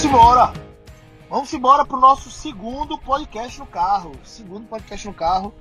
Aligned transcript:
Vamos 0.00 0.18
embora! 0.18 0.52
Vamos 1.28 1.52
embora 1.52 1.84
pro 1.84 2.00
nosso 2.00 2.30
segundo 2.30 2.96
podcast 2.96 3.58
no 3.58 3.66
carro. 3.66 4.12
Segundo 4.24 4.66
podcast 4.66 5.06
no 5.06 5.12
carro. 5.12 5.52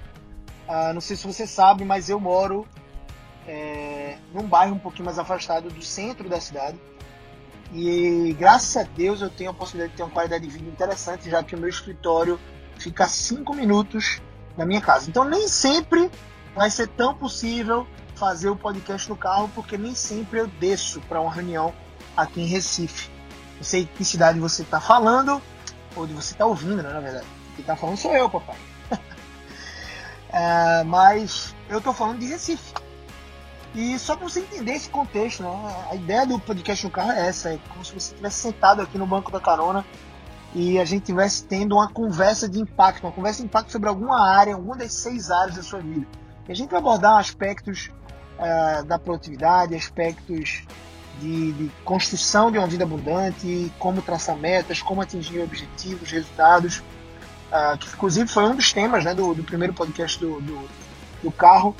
Uh, 0.65 0.93
não 0.93 1.02
sei 1.02 1.18
se 1.18 1.27
você 1.27 1.46
sabe, 1.46 1.84
mas 1.84 2.09
eu 2.09 2.21
moro 2.21 2.65
é, 3.46 4.18
num 4.33 4.47
bairro 4.47 4.75
um 4.75 4.79
pouquinho 4.79 5.04
mais 5.04 5.20
afastado 5.20 5.68
do 5.68 5.82
centro 5.82 6.29
da 6.29 6.39
cidade. 6.39 6.79
E 7.73 8.33
graças 8.39 8.78
a 8.78 8.83
Deus 8.83 9.20
eu 9.21 9.29
tenho 9.29 9.50
a 9.50 9.54
possibilidade 9.54 9.91
de 9.91 9.97
ter 9.97 10.04
uma 10.04 10.11
qualidade 10.14 10.47
de 10.47 10.50
vida 10.50 10.69
interessante, 10.69 11.29
já 11.29 11.43
que 11.43 11.54
o 11.54 11.57
meu 11.57 11.68
escritório 11.68 12.39
fica 12.78 13.04
a 13.04 13.10
5 13.10 13.54
minutos 13.54 14.21
da 14.56 14.65
minha 14.65 14.79
casa. 14.79 15.10
Então 15.10 15.25
nem 15.25 15.50
sempre 15.50 16.10
vai 16.56 16.69
ser 16.69 16.87
tão 16.87 17.14
possível 17.14 17.86
fazer 18.15 18.47
o 18.47 18.56
podcast 18.56 19.10
no 19.10 19.18
carro, 19.18 19.51
porque 19.54 19.78
nem 19.78 19.93
sempre 19.93 20.39
eu 20.39 20.47
desço 20.47 21.01
para 21.10 21.19
uma 21.19 21.29
reunião 21.29 21.74
aqui 22.15 22.39
em 22.39 22.46
Recife. 22.46 23.18
Não 23.59 23.63
sei 23.63 23.86
que 23.86 24.05
cidade 24.05 24.39
você 24.39 24.61
está 24.61 24.79
falando, 24.79 25.41
ou 25.93 26.07
de 26.07 26.13
você 26.13 26.33
está 26.33 26.45
ouvindo, 26.45 26.81
né, 26.81 26.89
na 26.89 27.01
verdade. 27.01 27.27
Quem 27.55 27.61
está 27.61 27.75
falando 27.75 27.97
sou 27.97 28.15
eu, 28.15 28.29
papai. 28.29 28.55
é, 30.32 30.83
mas 30.85 31.54
eu 31.68 31.79
estou 31.79 31.93
falando 31.93 32.19
de 32.19 32.27
Recife. 32.27 32.73
E 33.75 33.99
só 33.99 34.16
para 34.16 34.27
você 34.27 34.39
entender 34.39 34.72
esse 34.72 34.89
contexto, 34.89 35.44
né, 35.44 35.49
a 35.91 35.95
ideia 35.95 36.25
do 36.25 36.39
podcast 36.39 36.85
no 36.85 36.91
carro 36.91 37.11
é 37.11 37.27
essa: 37.27 37.49
é 37.49 37.59
como 37.69 37.83
se 37.83 37.91
você 37.91 38.13
estivesse 38.13 38.38
sentado 38.38 38.81
aqui 38.81 38.97
no 38.97 39.05
banco 39.05 39.30
da 39.30 39.41
carona 39.41 39.85
e 40.55 40.80
a 40.80 40.85
gente 40.85 41.02
estivesse 41.02 41.44
tendo 41.44 41.75
uma 41.75 41.89
conversa 41.91 42.47
de 42.47 42.59
impacto, 42.59 43.03
uma 43.03 43.11
conversa 43.11 43.41
de 43.41 43.45
impacto 43.45 43.71
sobre 43.71 43.89
alguma 43.89 44.25
área, 44.25 44.55
alguma 44.55 44.77
das 44.77 44.94
seis 44.94 45.30
áreas 45.30 45.57
da 45.57 45.61
sua 45.61 45.80
vida. 45.80 46.07
E 46.47 46.52
a 46.52 46.55
gente 46.55 46.71
vai 46.71 46.79
abordar 46.79 47.17
aspectos 47.17 47.91
uh, 48.39 48.83
da 48.85 48.97
produtividade, 48.97 49.75
aspectos 49.75 50.63
de, 51.20 51.52
de, 51.53 51.72
construção 51.84 52.52
de 52.52 52.58
uma 52.58 52.67
vida 52.67 52.84
abundante, 52.84 53.72
como 53.78 54.02
traçar 54.02 54.36
metas, 54.36 54.81
como 54.81 55.02
atingir 55.02 55.42
objetivos, 55.42 56.12
resultados, 56.12 56.78
uh, 56.78 57.78
que 57.78 57.88
inclusive 57.88 58.28
foi 58.28 58.44
um 58.45 58.56
dos 58.56 58.72
temas 58.72 59.03
né, 59.03 59.14
do, 59.14 59.34
do 59.34 59.44
primeiro 59.44 59.73
podcast 59.73 60.20
do, 60.20 60.40
do, 60.42 60.70
do 61.23 61.31
carro. 61.31 61.75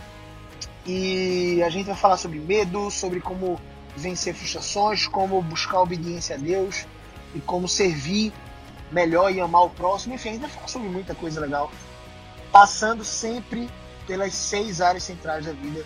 E 0.86 1.62
a 1.64 1.70
gente 1.70 1.88
vai 1.88 1.95
falar 1.95 2.17
sobre 2.17 2.40
medo, 2.40 2.90
sobre 2.90 3.20
como 3.20 3.60
vencer 3.95 4.34
frustrações, 4.34 5.08
como 5.08 5.42
buscar 5.42 5.82
obediência 5.82 6.36
a 6.36 6.40
Deus 6.40 6.86
e 7.36 7.40
como 7.40 7.67
servir 7.67 8.34
melhor 8.92 9.32
e 9.32 9.40
amar 9.40 9.64
o 9.64 9.70
próximo. 9.70 10.16
Enfim, 10.16 10.30
a 10.30 10.32
gente 10.34 10.42
vai 10.42 10.50
falar 10.50 10.67
sobre 10.67 10.90
muita 10.90 11.14
coisa 11.14 11.40
legal. 11.40 11.72
Passando 12.52 13.04
sempre 13.04 13.70
pelas 14.08 14.34
seis 14.34 14.82
áreas 14.82 15.04
centrais 15.04 15.45
da 15.45 15.52
vida, 15.52 15.86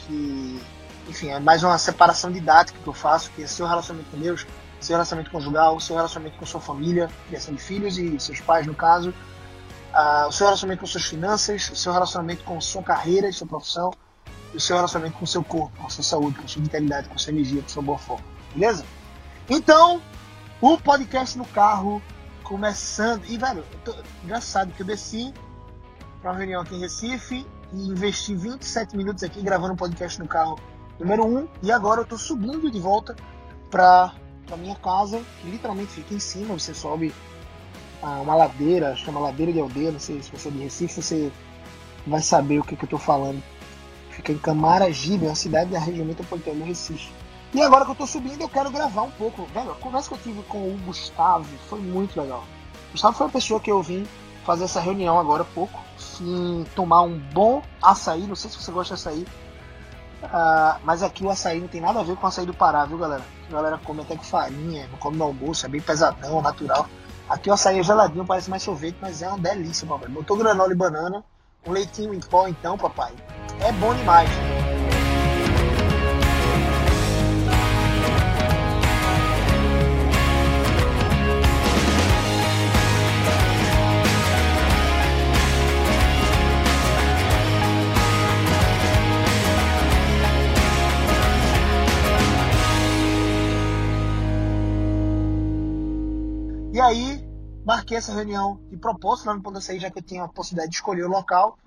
que, 0.00 0.60
enfim, 1.08 1.28
é 1.28 1.40
mais 1.40 1.62
uma 1.62 1.76
separação 1.78 2.30
didática 2.30 2.78
que 2.78 2.86
eu 2.86 2.92
faço, 2.92 3.30
que 3.32 3.42
é 3.42 3.46
seu 3.46 3.66
relacionamento 3.66 4.10
com 4.10 4.18
Deus, 4.18 4.46
seu 4.80 4.94
relacionamento 4.94 5.30
conjugal, 5.30 5.78
seu 5.80 5.96
relacionamento 5.96 6.38
com 6.38 6.46
sua 6.46 6.60
família, 6.60 7.08
criação 7.28 7.54
de 7.54 7.62
filhos 7.62 7.98
e 7.98 8.18
seus 8.18 8.40
pais, 8.40 8.66
no 8.66 8.74
caso, 8.74 9.10
uh, 9.10 10.28
o 10.28 10.32
seu 10.32 10.46
relacionamento 10.46 10.80
com 10.80 10.86
suas 10.86 11.04
finanças, 11.04 11.70
o 11.70 11.76
seu 11.76 11.92
relacionamento 11.92 12.44
com 12.44 12.60
sua 12.60 12.82
carreira 12.82 13.28
e 13.28 13.32
sua 13.32 13.46
profissão, 13.46 13.92
e 14.52 14.56
o 14.56 14.60
seu 14.60 14.76
relacionamento 14.76 15.18
com 15.18 15.26
seu 15.26 15.42
corpo, 15.42 15.76
com 15.80 15.88
sua 15.88 16.04
saúde, 16.04 16.38
com 16.38 16.48
sua 16.48 16.62
vitalidade, 16.62 17.08
com 17.08 17.18
sua 17.18 17.32
energia, 17.32 17.62
com 17.62 17.68
sua 17.68 17.82
boa 17.82 17.98
forma. 17.98 18.24
Beleza? 18.54 18.84
Então, 19.48 20.02
o 20.60 20.78
podcast 20.78 21.36
no 21.38 21.46
carro 21.46 22.02
começando. 22.42 23.24
E, 23.26 23.38
velho, 23.38 23.64
tô... 23.84 23.94
engraçado 24.22 24.72
que 24.72 24.82
eu 24.82 24.86
desci 24.86 25.32
para 26.20 26.32
uma 26.32 26.38
reunião 26.38 26.62
aqui 26.62 26.74
em 26.74 26.80
Recife 26.80 27.46
e 27.72 27.88
investi 27.88 28.34
27 28.34 28.96
minutos 28.96 29.22
aqui 29.22 29.40
gravando 29.40 29.72
um 29.72 29.76
podcast 29.76 30.20
no 30.20 30.28
carro 30.28 30.58
número 30.98 31.26
1. 31.26 31.48
E 31.62 31.72
agora 31.72 32.02
eu 32.02 32.06
tô 32.06 32.16
subindo 32.18 32.70
de 32.70 32.80
volta 32.80 33.16
para 33.70 34.12
a 34.50 34.56
minha 34.56 34.76
casa, 34.76 35.20
que 35.40 35.50
literalmente 35.50 35.92
fica 35.92 36.14
em 36.14 36.18
cima. 36.18 36.58
Você 36.58 36.74
sobe 36.74 37.12
uma 38.02 38.34
ladeira, 38.34 38.96
chama 38.96 39.20
Ladeira 39.20 39.52
de 39.52 39.60
Aldeia. 39.60 39.92
Não 39.92 40.00
sei 40.00 40.22
se 40.22 40.30
você 40.30 40.48
é 40.48 40.50
de 40.50 40.58
Recife, 40.58 41.02
você 41.02 41.32
vai 42.06 42.20
saber 42.20 42.58
o 42.58 42.64
que, 42.64 42.76
que 42.76 42.84
eu 42.84 42.88
tô 42.88 42.98
falando. 42.98 43.42
Fica 44.10 44.32
em 44.32 44.38
Camaragibe, 44.38 45.26
uma 45.26 45.34
cidade 45.34 45.70
da 45.70 45.78
região 45.78 46.04
metropolitana 46.04 46.58
do 46.58 46.64
Recife. 46.64 47.10
E 47.54 47.60
agora 47.60 47.84
que 47.84 47.90
eu 47.90 47.94
tô 47.94 48.06
subindo, 48.06 48.40
eu 48.40 48.48
quero 48.48 48.70
gravar 48.70 49.02
um 49.02 49.10
pouco. 49.10 49.44
Velho, 49.46 49.72
a 49.72 49.74
conversa 49.74 50.08
que 50.08 50.14
eu 50.14 50.18
tive 50.18 50.42
com 50.44 50.58
o 50.58 50.78
Gustavo 50.86 51.46
foi 51.68 51.80
muito 51.80 52.18
legal. 52.20 52.44
O 52.88 52.92
Gustavo 52.92 53.16
foi 53.16 53.26
a 53.26 53.30
pessoa 53.30 53.60
que 53.60 53.70
eu 53.70 53.82
vim 53.82 54.06
fazer 54.44 54.64
essa 54.64 54.80
reunião 54.80 55.18
agora 55.18 55.42
há 55.42 55.46
pouco. 55.46 55.78
Sim, 55.98 56.64
tomar 56.74 57.02
um 57.02 57.18
bom 57.18 57.62
açaí. 57.82 58.22
Não 58.22 58.34
sei 58.34 58.50
se 58.50 58.56
você 58.56 58.72
gosta 58.72 58.94
de 58.94 59.00
açaí. 59.00 59.26
Uh, 60.22 60.78
mas 60.84 61.02
aqui 61.02 61.24
o 61.24 61.30
açaí 61.30 61.60
não 61.60 61.68
tem 61.68 61.80
nada 61.80 62.00
a 62.00 62.02
ver 62.02 62.16
com 62.16 62.24
o 62.24 62.28
açaí 62.28 62.46
do 62.46 62.54
Pará, 62.54 62.84
viu, 62.84 62.96
galera? 62.96 63.22
A 63.48 63.52
galera 63.52 63.78
come 63.78 64.02
até 64.02 64.16
com 64.16 64.22
farinha, 64.22 64.86
não 64.88 64.98
come 64.98 65.16
no 65.16 65.24
almoço, 65.24 65.66
é 65.66 65.68
bem 65.68 65.80
pesadão, 65.80 66.40
natural. 66.40 66.88
Aqui 67.28 67.50
o 67.50 67.52
açaí 67.52 67.80
é 67.80 67.82
geladinho, 67.82 68.24
parece 68.24 68.48
mais 68.48 68.62
sorvete, 68.62 68.96
mas 69.00 69.20
é 69.20 69.28
uma 69.28 69.38
delícia, 69.38 69.86
papai. 69.86 70.08
Botou 70.08 70.36
granola 70.36 70.72
e 70.72 70.76
banana, 70.76 71.24
um 71.66 71.72
leitinho 71.72 72.14
em 72.14 72.20
pó, 72.20 72.46
então, 72.46 72.78
papai. 72.78 73.12
É 73.60 73.72
bom 73.72 73.94
demais. 73.94 74.28
Marquei 97.72 97.96
essa 97.96 98.12
reunião 98.12 98.60
de 98.68 98.76
propósito 98.76 99.26
lá 99.26 99.34
no 99.34 99.42
Ponto 99.42 99.56
Açaí, 99.56 99.78
já 99.78 99.90
que 99.90 99.98
eu 99.98 100.02
tinha 100.02 100.24
a 100.24 100.28
possibilidade 100.28 100.70
de 100.70 100.76
escolher 100.76 101.04
o 101.04 101.08
local, 101.08 101.58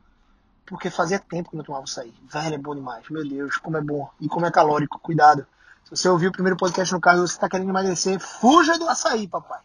porque 0.64 0.92
fazia 0.92 1.18
tempo 1.18 1.50
que 1.50 1.58
não 1.58 1.64
tomava 1.64 1.84
açaí. 1.84 2.14
Velho, 2.32 2.56
é 2.56 2.58
bom 2.60 2.76
demais. 2.76 3.10
Meu 3.10 3.28
Deus, 3.28 3.58
como 3.58 3.78
é 3.78 3.82
bom. 3.82 4.08
E 4.20 4.28
como 4.28 4.46
é 4.46 4.52
calórico. 4.52 5.00
Cuidado. 5.00 5.48
Se 5.84 5.92
você 5.92 6.08
ouviu 6.08 6.30
o 6.30 6.32
primeiro 6.32 6.58
podcast 6.58 6.94
no 6.94 7.02
carro 7.02 7.18
e 7.18 7.22
você 7.22 7.34
está 7.34 7.50
querendo 7.50 7.70
emagrecer, 7.70 8.20
fuja 8.20 8.78
do 8.78 8.88
açaí, 8.88 9.28
papai. 9.28 9.62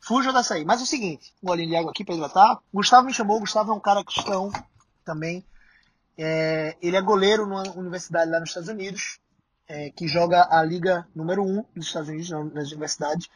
Fuja 0.00 0.32
do 0.32 0.38
açaí. 0.38 0.64
Mas 0.64 0.80
é 0.80 0.84
o 0.84 0.86
seguinte, 0.86 1.34
um 1.42 1.48
golinho 1.48 1.68
de 1.68 1.76
água 1.76 1.90
aqui 1.90 2.04
para 2.04 2.14
hidratar. 2.14 2.58
Gustavo 2.72 3.06
me 3.06 3.12
chamou. 3.12 3.40
Gustavo 3.40 3.72
é 3.72 3.74
um 3.74 3.80
cara 3.80 4.04
cristão 4.04 4.50
também. 5.04 5.44
É, 6.16 6.76
ele 6.80 6.96
é 6.96 7.02
goleiro 7.02 7.46
numa 7.46 7.62
universidade 7.72 8.30
lá 8.30 8.40
nos 8.40 8.50
Estados 8.50 8.68
Unidos, 8.70 9.18
é, 9.66 9.90
que 9.90 10.08
joga 10.08 10.46
a 10.50 10.62
liga 10.62 11.06
número 11.14 11.42
1 11.42 11.58
um 11.58 11.64
dos 11.76 11.86
Estados 11.86 12.08
Unidos, 12.08 12.30
nas 12.30 12.68
universidades. 12.70 13.28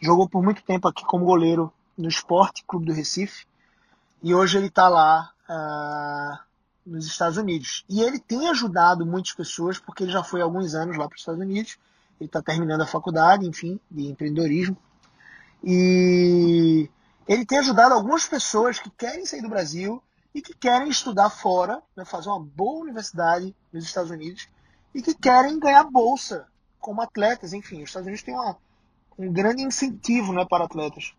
Jogou 0.00 0.28
por 0.28 0.42
muito 0.44 0.62
tempo 0.62 0.86
aqui 0.86 1.04
como 1.04 1.24
goleiro 1.24 1.72
no 1.98 2.08
Esporte 2.08 2.64
Clube 2.64 2.86
do 2.86 2.92
Recife. 2.92 3.44
E 4.22 4.34
hoje 4.34 4.56
ele 4.56 4.68
está 4.68 4.88
lá 4.88 5.32
uh, 5.48 6.38
nos 6.86 7.06
Estados 7.06 7.36
Unidos. 7.36 7.84
E 7.88 8.00
ele 8.00 8.18
tem 8.18 8.48
ajudado 8.48 9.04
muitas 9.04 9.32
pessoas, 9.32 9.78
porque 9.78 10.04
ele 10.04 10.12
já 10.12 10.22
foi 10.22 10.40
há 10.40 10.44
alguns 10.44 10.74
anos 10.74 10.96
lá 10.96 11.08
para 11.08 11.16
os 11.16 11.20
Estados 11.20 11.40
Unidos. 11.40 11.76
Ele 12.20 12.28
está 12.28 12.40
terminando 12.40 12.82
a 12.82 12.86
faculdade, 12.86 13.46
enfim, 13.46 13.78
de 13.90 14.06
empreendedorismo. 14.06 14.76
E 15.62 16.88
ele 17.26 17.44
tem 17.44 17.58
ajudado 17.58 17.94
algumas 17.94 18.26
pessoas 18.26 18.78
que 18.78 18.90
querem 18.90 19.26
sair 19.26 19.42
do 19.42 19.48
Brasil 19.48 20.02
e 20.34 20.40
que 20.40 20.54
querem 20.54 20.88
estudar 20.88 21.30
fora, 21.30 21.82
né, 21.96 22.04
fazer 22.04 22.28
uma 22.28 22.40
boa 22.40 22.82
universidade 22.82 23.54
nos 23.72 23.84
Estados 23.84 24.10
Unidos 24.10 24.48
e 24.94 25.02
que 25.02 25.14
querem 25.14 25.58
ganhar 25.58 25.84
bolsa 25.84 26.46
como 26.78 27.02
atletas. 27.02 27.52
Enfim, 27.52 27.82
os 27.82 27.90
Estados 27.90 28.06
Unidos 28.06 28.22
têm 28.22 28.34
uma, 28.34 28.56
um 29.18 29.32
grande 29.32 29.62
incentivo 29.62 30.32
né, 30.32 30.46
para 30.48 30.64
atletas. 30.64 31.12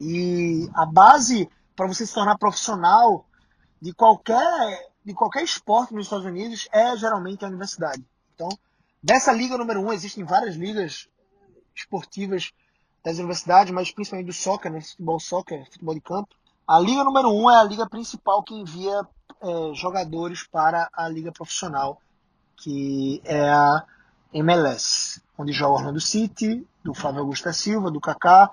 E 0.00 0.68
a 0.74 0.86
base 0.86 1.48
para 1.76 1.86
você 1.86 2.06
se 2.06 2.14
tornar 2.14 2.38
profissional 2.38 3.26
de 3.80 3.92
qualquer, 3.92 4.90
de 5.04 5.14
qualquer 5.14 5.44
esporte 5.44 5.94
nos 5.94 6.06
Estados 6.06 6.26
Unidos 6.26 6.68
é 6.72 6.96
geralmente 6.96 7.44
a 7.44 7.48
universidade. 7.48 8.04
Então, 8.34 8.48
dessa 9.02 9.32
liga 9.32 9.58
número 9.58 9.80
um, 9.80 9.92
existem 9.92 10.24
várias 10.24 10.56
ligas 10.56 11.08
esportivas 11.74 12.52
das 13.04 13.18
universidades, 13.18 13.72
mas 13.72 13.90
principalmente 13.90 14.26
do 14.26 14.32
soccer, 14.32 14.70
né, 14.70 14.80
futebol 14.80 15.20
soccer, 15.20 15.64
futebol 15.70 15.94
de 15.94 16.00
campo. 16.00 16.34
A 16.66 16.78
liga 16.78 17.02
número 17.02 17.30
um 17.30 17.50
é 17.50 17.56
a 17.56 17.64
liga 17.64 17.88
principal 17.88 18.42
que 18.42 18.54
envia 18.54 19.06
é, 19.42 19.74
jogadores 19.74 20.46
para 20.46 20.88
a 20.92 21.08
liga 21.08 21.32
profissional, 21.32 22.00
que 22.56 23.20
é 23.24 23.48
a 23.48 23.84
MLS, 24.34 25.22
onde 25.36 25.52
joga 25.52 25.72
o 25.72 25.76
Orlando 25.76 26.00
City, 26.00 26.66
do 26.84 26.94
Flávio 26.94 27.20
Augusto 27.20 27.44
da 27.44 27.52
Silva, 27.52 27.90
do 27.90 28.00
Kaká, 28.00 28.50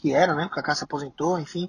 que 0.00 0.12
era, 0.12 0.34
né? 0.34 0.46
O 0.46 0.50
Kaká 0.50 0.74
se 0.74 0.84
aposentou, 0.84 1.38
enfim. 1.38 1.68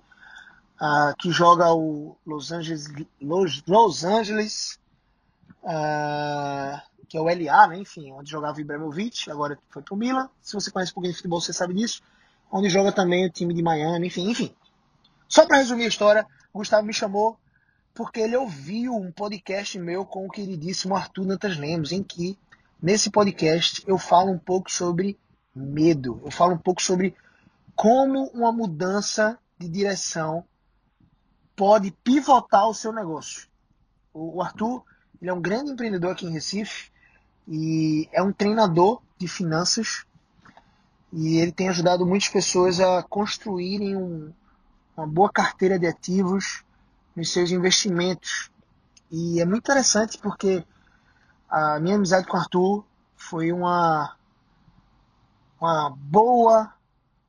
Uh, 0.82 1.16
que 1.18 1.30
joga 1.32 1.74
o 1.74 2.16
Los 2.26 2.52
Angeles, 2.52 2.88
Los, 3.22 3.62
Los 3.68 4.06
Angeles 4.06 4.80
uh, 5.64 6.82
que 7.08 7.18
é 7.18 7.22
o 7.22 7.26
LA, 7.26 7.68
né? 7.68 7.80
Enfim, 7.80 8.12
onde 8.12 8.30
jogava 8.30 8.58
o 8.58 8.62
Ibrahimovic, 8.62 9.30
agora 9.32 9.58
foi 9.70 9.82
pro 9.82 9.96
Milan. 9.96 10.30
Se 10.42 10.54
você 10.54 10.72
conhece 10.72 10.92
um 10.92 10.96
pouquinho 10.96 11.12
de 11.12 11.18
futebol, 11.18 11.42
você 11.42 11.52
sabe 11.52 11.74
disso. 11.74 12.02
Onde 12.52 12.70
joga 12.70 12.92
também 12.92 13.26
o 13.26 13.30
time 13.30 13.54
de 13.54 13.62
Miami, 13.62 14.08
enfim, 14.08 14.30
enfim. 14.30 14.56
Só 15.28 15.46
para 15.46 15.58
resumir 15.58 15.86
a 15.86 15.90
história, 15.90 16.26
o 16.54 16.60
Gustavo 16.60 16.86
me 16.86 16.94
chamou 16.94 17.38
porque 17.94 18.20
ele 18.20 18.38
ouviu 18.38 18.96
um 18.96 19.12
podcast 19.12 19.78
meu 19.78 20.06
com 20.06 20.26
o 20.26 20.30
queridíssimo 20.30 20.96
Arthur 20.96 21.26
Nantas 21.26 21.58
Lemos, 21.58 21.92
em 21.92 22.02
que, 22.02 22.38
nesse 22.82 23.10
podcast, 23.10 23.84
eu 23.88 23.98
falo 23.98 24.32
um 24.32 24.38
pouco 24.38 24.72
sobre 24.72 25.20
medo. 25.54 26.22
Eu 26.24 26.32
falo 26.32 26.54
um 26.54 26.58
pouco 26.58 26.82
sobre 26.82 27.16
como 27.80 28.26
uma 28.34 28.52
mudança 28.52 29.40
de 29.58 29.70
direção 29.70 30.44
pode 31.56 31.92
pivotar 32.04 32.68
o 32.68 32.74
seu 32.74 32.92
negócio. 32.92 33.48
O 34.14 34.42
Arthur 34.42 34.84
ele 35.22 35.32
é 35.32 35.34
um 35.34 35.40
grande 35.40 35.72
empreendedor 35.72 36.12
aqui 36.12 36.26
em 36.26 36.32
Recife 36.34 36.92
e 37.48 38.10
é 38.12 38.22
um 38.22 38.34
treinador 38.34 39.02
de 39.18 39.30
finanças 39.30 40.06
e 41.14 41.38
ele 41.38 41.54
tem 41.54 41.70
ajudado 41.70 42.06
muitas 42.06 42.28
pessoas 42.28 42.82
a 42.82 43.02
construírem 43.02 43.96
um, 43.96 44.34
uma 44.98 45.08
boa 45.08 45.32
carteira 45.32 45.80
de 45.80 45.88
ativos 45.88 46.66
nos 47.16 47.32
seus 47.32 47.50
investimentos. 47.50 48.52
E 49.10 49.40
é 49.40 49.46
muito 49.46 49.64
interessante 49.64 50.18
porque 50.18 50.66
a 51.50 51.80
minha 51.80 51.96
amizade 51.96 52.28
com 52.28 52.36
o 52.36 52.40
Arthur 52.42 52.86
foi 53.16 53.54
uma, 53.54 54.18
uma 55.62 55.90
boa 55.92 56.74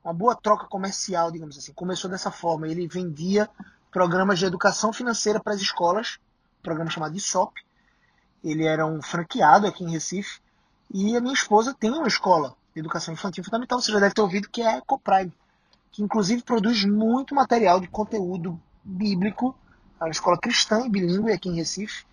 uma 0.04 0.12
boa 0.12 0.34
troca 0.34 0.66
comercial, 0.66 1.30
digamos 1.30 1.56
assim. 1.58 1.72
Começou 1.72 2.10
dessa 2.10 2.30
forma. 2.30 2.68
Ele 2.68 2.86
vendia 2.86 3.48
programas 3.90 4.38
de 4.38 4.46
educação 4.46 4.92
financeira 4.92 5.40
para 5.40 5.54
as 5.54 5.60
escolas, 5.60 6.18
um 6.58 6.62
programa 6.62 6.90
chamado 6.90 7.16
ISOP. 7.16 7.60
Ele 8.42 8.64
era 8.64 8.86
um 8.86 9.02
franqueado 9.02 9.66
aqui 9.66 9.84
em 9.84 9.90
Recife. 9.90 10.40
E 10.92 11.16
a 11.16 11.20
minha 11.20 11.34
esposa 11.34 11.74
tem 11.78 11.90
uma 11.90 12.08
escola 12.08 12.56
de 12.74 12.80
educação 12.80 13.14
infantil 13.14 13.44
fundamental, 13.44 13.80
você 13.80 13.92
já 13.92 13.98
deve 13.98 14.14
ter 14.14 14.20
ouvido, 14.20 14.48
que 14.48 14.62
é 14.62 14.74
a 14.74 14.78
Ecoprime, 14.78 15.32
que 15.90 16.02
inclusive 16.02 16.42
produz 16.42 16.84
muito 16.84 17.34
material 17.34 17.80
de 17.80 17.88
conteúdo 17.88 18.60
bíblico, 18.82 19.56
é 20.00 20.04
uma 20.04 20.10
escola 20.10 20.38
cristã 20.38 20.80
e 20.86 20.88
bilíngue 20.88 21.32
aqui 21.32 21.48
em 21.48 21.56
Recife. 21.56 22.04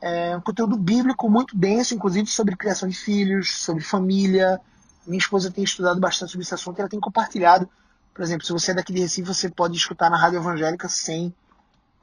É 0.00 0.36
um 0.36 0.40
conteúdo 0.40 0.76
bíblico 0.76 1.30
muito 1.30 1.56
denso, 1.56 1.94
inclusive 1.94 2.26
sobre 2.26 2.54
criação 2.54 2.88
de 2.88 2.94
filhos, 2.94 3.62
sobre 3.62 3.82
família, 3.82 4.60
minha 5.06 5.18
esposa 5.18 5.50
tem 5.50 5.64
estudado 5.64 6.00
bastante 6.00 6.32
sobre 6.32 6.44
esse 6.44 6.54
assunto 6.54 6.78
e 6.78 6.80
ela 6.80 6.88
tem 6.88 7.00
compartilhado. 7.00 7.68
Por 8.14 8.22
exemplo, 8.22 8.46
se 8.46 8.52
você 8.52 8.70
é 8.70 8.74
daqui 8.74 8.92
de 8.92 9.00
Recife, 9.00 9.26
você 9.26 9.50
pode 9.50 9.76
escutar 9.76 10.10
na 10.10 10.16
Rádio 10.16 10.38
Evangélica 10.38 10.88
100.7 10.88 11.32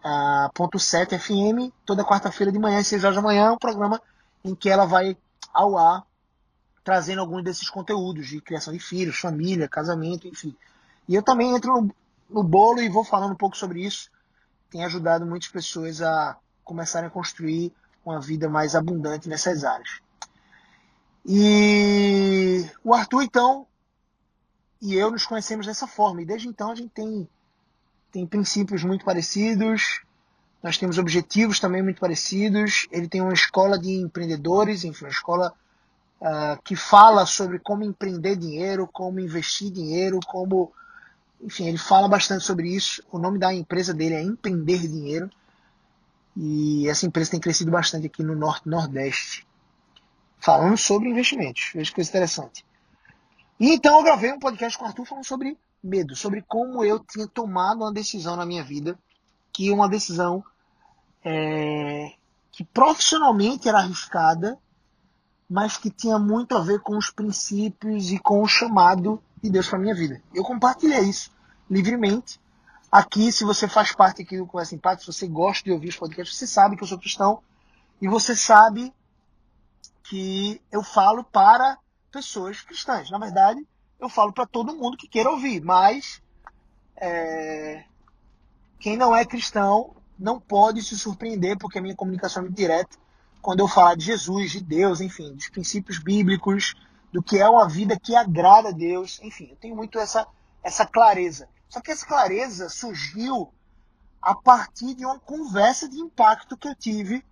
uh, 0.03 1.19
FM, 1.19 1.73
toda 1.85 2.03
quarta-feira 2.03 2.51
de 2.51 2.59
manhã, 2.59 2.79
às 2.79 2.87
6 2.87 3.03
horas 3.03 3.15
da 3.15 3.21
manhã, 3.21 3.51
um 3.51 3.57
programa 3.57 4.01
em 4.43 4.53
que 4.53 4.69
ela 4.69 4.85
vai 4.85 5.17
ao 5.53 5.77
ar 5.77 6.05
trazendo 6.83 7.21
alguns 7.21 7.43
desses 7.43 7.69
conteúdos 7.69 8.27
de 8.27 8.41
criação 8.41 8.73
de 8.73 8.79
filhos, 8.79 9.17
família, 9.17 9.69
casamento, 9.69 10.27
enfim. 10.27 10.55
E 11.07 11.15
eu 11.15 11.23
também 11.23 11.55
entro 11.55 11.81
no, 11.81 11.95
no 12.29 12.43
bolo 12.43 12.81
e 12.81 12.89
vou 12.89 13.03
falando 13.03 13.31
um 13.31 13.37
pouco 13.37 13.55
sobre 13.55 13.85
isso. 13.85 14.11
Tem 14.69 14.83
ajudado 14.83 15.25
muitas 15.25 15.47
pessoas 15.47 16.01
a 16.01 16.37
começarem 16.63 17.07
a 17.07 17.11
construir 17.11 17.71
uma 18.05 18.19
vida 18.19 18.49
mais 18.49 18.75
abundante 18.75 19.29
nessas 19.29 19.63
áreas. 19.63 20.01
E 21.25 21.92
o 22.83 22.93
Arthur, 22.93 23.23
então, 23.23 23.67
e 24.81 24.95
eu 24.95 25.11
nos 25.11 25.25
conhecemos 25.25 25.65
dessa 25.65 25.87
forma. 25.87 26.21
E 26.21 26.25
desde 26.25 26.47
então 26.47 26.71
a 26.71 26.75
gente 26.75 26.89
tem, 26.89 27.27
tem 28.11 28.27
princípios 28.27 28.83
muito 28.83 29.05
parecidos, 29.05 30.01
nós 30.63 30.77
temos 30.77 30.97
objetivos 30.97 31.59
também 31.59 31.81
muito 31.81 31.99
parecidos. 31.99 32.87
Ele 32.89 33.09
tem 33.09 33.21
uma 33.21 33.33
escola 33.33 33.77
de 33.77 33.91
empreendedores, 33.91 34.85
enfim, 34.85 35.03
uma 35.03 35.11
escola 35.11 35.53
uh, 36.21 36.61
que 36.63 36.75
fala 36.75 37.25
sobre 37.25 37.59
como 37.59 37.83
empreender 37.83 38.37
dinheiro, 38.37 38.87
como 38.91 39.19
investir 39.19 39.69
dinheiro, 39.69 40.21
como. 40.25 40.71
Enfim, 41.41 41.67
ele 41.67 41.77
fala 41.77 42.07
bastante 42.07 42.45
sobre 42.45 42.69
isso. 42.69 43.03
O 43.11 43.19
nome 43.19 43.37
da 43.37 43.53
empresa 43.53 43.93
dele 43.93 44.15
é 44.15 44.21
Empreender 44.21 44.87
Dinheiro. 44.87 45.29
E 46.37 46.87
essa 46.87 47.05
empresa 47.05 47.31
tem 47.31 47.39
crescido 47.41 47.69
bastante 47.69 48.07
aqui 48.07 48.23
no 48.23 48.33
Norte 48.33 48.69
Nordeste 48.69 49.45
falando 50.43 50.77
sobre 50.77 51.09
investimentos. 51.09 51.71
Veja 51.73 51.89
que 51.89 51.95
coisa 51.95 52.09
interessante. 52.09 52.65
E 53.59 53.73
então 53.73 53.97
eu 53.97 54.03
gravei 54.03 54.31
um 54.33 54.39
podcast 54.39 54.77
com 54.77 54.83
o 54.83 54.87
Arthur 54.87 55.05
falando 55.05 55.25
sobre 55.25 55.57
medo, 55.81 56.15
sobre 56.15 56.41
como 56.41 56.83
eu 56.83 56.99
tinha 56.99 57.27
tomado 57.27 57.81
uma 57.81 57.93
decisão 57.93 58.35
na 58.35 58.45
minha 58.45 58.63
vida, 58.63 58.99
que 59.53 59.71
uma 59.71 59.87
decisão 59.87 60.43
é, 61.23 62.11
que 62.51 62.63
profissionalmente 62.65 63.69
era 63.69 63.79
arriscada, 63.79 64.59
mas 65.49 65.77
que 65.77 65.89
tinha 65.89 66.19
muito 66.19 66.57
a 66.57 66.61
ver 66.61 66.81
com 66.81 66.97
os 66.97 67.09
princípios 67.09 68.11
e 68.11 68.19
com 68.19 68.41
o 68.41 68.47
chamado 68.47 69.23
de 69.41 69.49
Deus 69.49 69.69
para 69.69 69.79
minha 69.79 69.95
vida. 69.95 70.21
Eu 70.33 70.43
compartilhei 70.43 71.01
isso 71.01 71.31
livremente. 71.69 72.39
Aqui, 72.91 73.31
se 73.31 73.43
você 73.43 73.67
faz 73.67 73.93
parte 73.93 74.21
aqui 74.21 74.37
do 74.37 74.45
Conversa 74.45 74.75
Impacto, 74.75 75.01
se 75.01 75.13
você 75.13 75.27
gosta 75.27 75.63
de 75.63 75.71
ouvir 75.71 75.89
os 75.89 75.97
podcasts, 75.97 76.37
você 76.37 76.47
sabe 76.47 76.75
que 76.75 76.83
eu 76.83 76.87
sou 76.87 76.99
cristão 76.99 77.41
e 78.01 78.07
você 78.07 78.35
sabe 78.35 78.93
que 80.03 80.61
eu 80.71 80.83
falo 80.83 81.23
para 81.23 81.77
pessoas 82.11 82.61
cristãs. 82.61 83.09
Na 83.09 83.17
verdade, 83.17 83.65
eu 83.99 84.09
falo 84.09 84.33
para 84.33 84.45
todo 84.45 84.75
mundo 84.75 84.97
que 84.97 85.07
queira 85.07 85.29
ouvir, 85.29 85.61
mas 85.61 86.21
é, 86.95 87.85
quem 88.79 88.97
não 88.97 89.15
é 89.15 89.25
cristão 89.25 89.95
não 90.19 90.39
pode 90.39 90.83
se 90.83 90.97
surpreender, 90.97 91.57
porque 91.57 91.79
a 91.79 91.81
minha 91.81 91.95
comunicação 91.95 92.41
é 92.41 92.45
muito 92.45 92.57
direta 92.57 92.97
quando 93.43 93.59
eu 93.59 93.67
falar 93.67 93.95
de 93.95 94.05
Jesus, 94.05 94.51
de 94.51 94.61
Deus, 94.61 95.01
enfim, 95.01 95.33
dos 95.35 95.49
princípios 95.49 95.99
bíblicos, 95.99 96.75
do 97.11 97.21
que 97.21 97.37
é 97.37 97.47
uma 97.47 97.67
vida 97.67 97.99
que 97.99 98.15
agrada 98.15 98.69
a 98.69 98.71
Deus, 98.71 99.19
enfim, 99.21 99.49
eu 99.51 99.57
tenho 99.57 99.75
muito 99.75 99.99
essa, 99.99 100.25
essa 100.63 100.85
clareza. 100.85 101.49
Só 101.67 101.81
que 101.81 101.91
essa 101.91 102.05
clareza 102.05 102.69
surgiu 102.69 103.53
a 104.21 104.33
partir 104.33 104.95
de 104.95 105.05
uma 105.05 105.19
conversa 105.19 105.89
de 105.89 105.99
impacto 105.99 106.55
que 106.55 106.69
eu 106.69 106.73
tive 106.73 107.23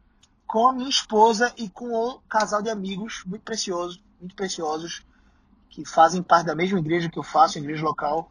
com 0.52 0.68
a 0.68 0.74
minha 0.74 0.90
esposa 0.90 1.54
e 1.56 1.70
com 1.70 1.94
o 1.94 2.20
casal 2.28 2.62
de 2.62 2.70
amigos 2.70 3.24
muito 3.26 3.42
precioso, 3.42 4.04
muito 4.20 4.36
preciosos, 4.36 5.02
que 5.70 5.86
fazem 5.86 6.22
parte 6.22 6.48
da 6.48 6.54
mesma 6.54 6.78
igreja 6.78 7.10
que 7.10 7.18
eu 7.18 7.24
faço, 7.24 7.58
igreja 7.58 7.82
local, 7.82 8.30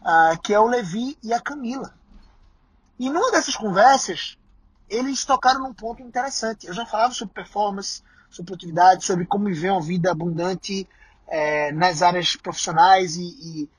uh, 0.00 0.36
que 0.42 0.52
é 0.52 0.58
o 0.58 0.66
Levi 0.66 1.16
e 1.22 1.32
a 1.32 1.40
Camila. 1.40 1.94
E 2.98 3.08
numa 3.08 3.30
dessas 3.30 3.54
conversas, 3.54 4.36
eles 4.90 5.24
tocaram 5.24 5.60
num 5.60 5.72
ponto 5.72 6.02
interessante. 6.02 6.66
Eu 6.66 6.74
já 6.74 6.84
falava 6.84 7.14
sobre 7.14 7.34
performance, 7.34 8.02
sobre 8.28 8.46
produtividade, 8.46 9.04
sobre 9.04 9.26
como 9.26 9.44
viver 9.44 9.70
uma 9.70 9.82
vida 9.82 10.10
abundante 10.10 10.88
é, 11.28 11.70
nas 11.70 12.02
áreas 12.02 12.34
profissionais 12.34 13.14
e, 13.14 13.22
e, 13.22 13.70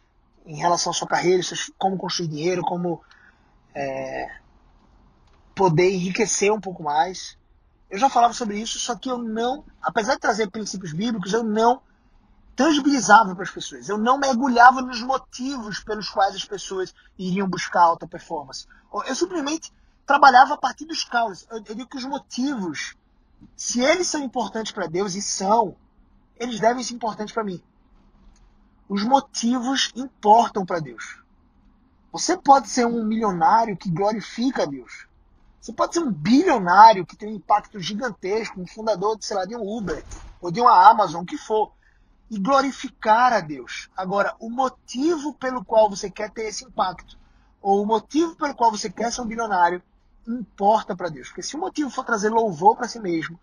em 0.45 0.56
relação 0.56 0.91
à 0.91 0.94
sua 0.94 1.09
carreira, 1.09 1.44
como 1.77 1.97
construir 1.97 2.30
dinheiro, 2.30 2.62
como 2.62 3.01
é, 3.75 4.30
poder 5.57 5.92
enriquecer 5.92 6.54
um 6.54 6.61
pouco 6.61 6.83
mais. 6.83 7.35
Eu 7.90 7.97
já 7.97 8.09
falava 8.09 8.33
sobre 8.33 8.59
isso, 8.59 8.78
só 8.78 8.95
que 8.95 9.09
eu 9.09 9.18
não, 9.18 9.66
apesar 9.81 10.14
de 10.14 10.21
trazer 10.21 10.52
princípios 10.52 10.94
bíblicos, 10.94 11.33
eu 11.33 11.44
não 11.44 11.81
tangibilizava 12.56 13.33
para 13.33 13.44
as 13.44 13.52
pessoas. 13.52 13.90
Eu 13.90 13.97
não 13.97 14.19
mergulhava 14.19 14.81
nos 14.81 15.02
motivos 15.02 15.80
pelos 15.80 16.09
quais 16.09 16.35
as 16.35 16.45
pessoas 16.45 16.94
iriam 17.18 17.49
buscar 17.49 17.81
alta 17.81 18.07
performance. 18.07 18.68
Eu 19.07 19.16
simplesmente 19.16 19.73
trabalhava 20.06 20.54
a 20.54 20.57
partir 20.57 20.85
dos 20.85 21.04
causos. 21.04 21.47
Eu, 21.49 21.57
eu 21.57 21.76
digo 21.76 21.90
que 21.90 21.97
os 21.97 22.06
motivos, 22.06 22.95
se 23.56 23.81
eles 23.81 24.07
são 24.07 24.21
importantes 24.23 24.71
para 24.71 24.87
Deus, 24.87 25.16
e 25.16 25.21
são, 25.21 25.76
eles 26.35 26.59
devem 26.59 26.83
ser 26.83 26.94
importantes 26.94 27.33
para 27.33 27.44
mim. 27.44 27.61
Os 28.87 29.04
motivos 29.04 29.92
importam 29.95 30.66
para 30.66 30.80
Deus. 30.80 31.19
Você 32.11 32.37
pode 32.37 32.69
ser 32.69 32.85
um 32.85 33.04
milionário 33.04 33.76
que 33.76 33.90
glorifica 33.90 34.64
a 34.64 34.66
Deus. 34.66 35.06
Você 35.68 35.74
pode 35.74 35.95
ser 35.95 36.00
um 36.00 36.09
bilionário 36.09 37.06
que 37.06 37.18
tem 37.18 37.28
um 37.28 37.36
impacto 37.36 37.78
gigantesco, 37.81 38.62
um 38.62 38.66
fundador 38.66 39.18
de, 39.18 39.26
sei 39.26 39.36
lá, 39.36 39.44
de 39.44 39.54
um 39.54 39.59
Uber 39.62 40.02
ou 40.40 40.50
de 40.50 40.62
uma 40.62 40.90
Amazon, 40.90 41.24
o 41.24 41.26
que 41.26 41.38
for, 41.38 41.74
e 42.31 42.40
glorificar 42.40 43.33
a 43.33 43.42
Deus. 43.42 43.90
Agora, 43.97 44.33
o 44.40 44.50
motivo 44.50 45.33
pelo 45.33 45.66
qual 45.66 45.90
você 45.90 46.09
quer 46.09 46.31
ter 46.31 46.44
esse 46.44 46.64
impacto, 46.64 47.18
ou 47.62 47.83
o 47.83 47.86
motivo 47.86 48.33
pelo 48.38 48.56
qual 48.56 48.71
você 48.71 48.90
quer 48.90 49.12
ser 49.12 49.19
um 49.19 49.26
bilionário, 49.26 49.83
importa 50.26 50.95
para 50.95 51.09
Deus. 51.09 51.28
Porque 51.28 51.44
se 51.44 51.57
o 51.57 51.59
motivo 51.59 51.90
for 51.90 52.06
trazer 52.06 52.30
louvor 52.30 52.78
para 52.78 52.88
si 52.88 53.02
mesmo, 53.02 53.38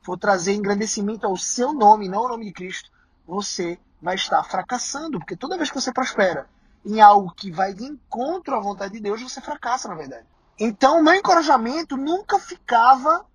for 0.00 0.18
trazer 0.18 0.54
engrandecimento 0.54 1.26
ao 1.26 1.36
seu 1.36 1.74
nome, 1.74 2.08
não 2.08 2.20
ao 2.20 2.28
nome 2.30 2.46
de 2.46 2.54
Cristo, 2.54 2.90
você 3.26 3.78
vai 4.00 4.14
estar 4.14 4.42
fracassando. 4.44 5.18
Porque 5.18 5.36
toda 5.36 5.58
vez 5.58 5.68
que 5.68 5.78
você 5.78 5.92
prospera 5.92 6.48
em 6.86 7.02
algo 7.02 7.34
que 7.34 7.50
vai 7.50 7.74
de 7.74 7.84
encontro 7.84 8.54
à 8.56 8.60
vontade 8.60 8.94
de 8.94 9.00
Deus, 9.00 9.20
você 9.20 9.42
fracassa, 9.42 9.88
na 9.88 9.94
verdade. 9.94 10.24
Então, 10.58 11.02
meu 11.02 11.14
encorajamento 11.14 11.96
nunca 11.96 12.38
ficava 12.38 13.26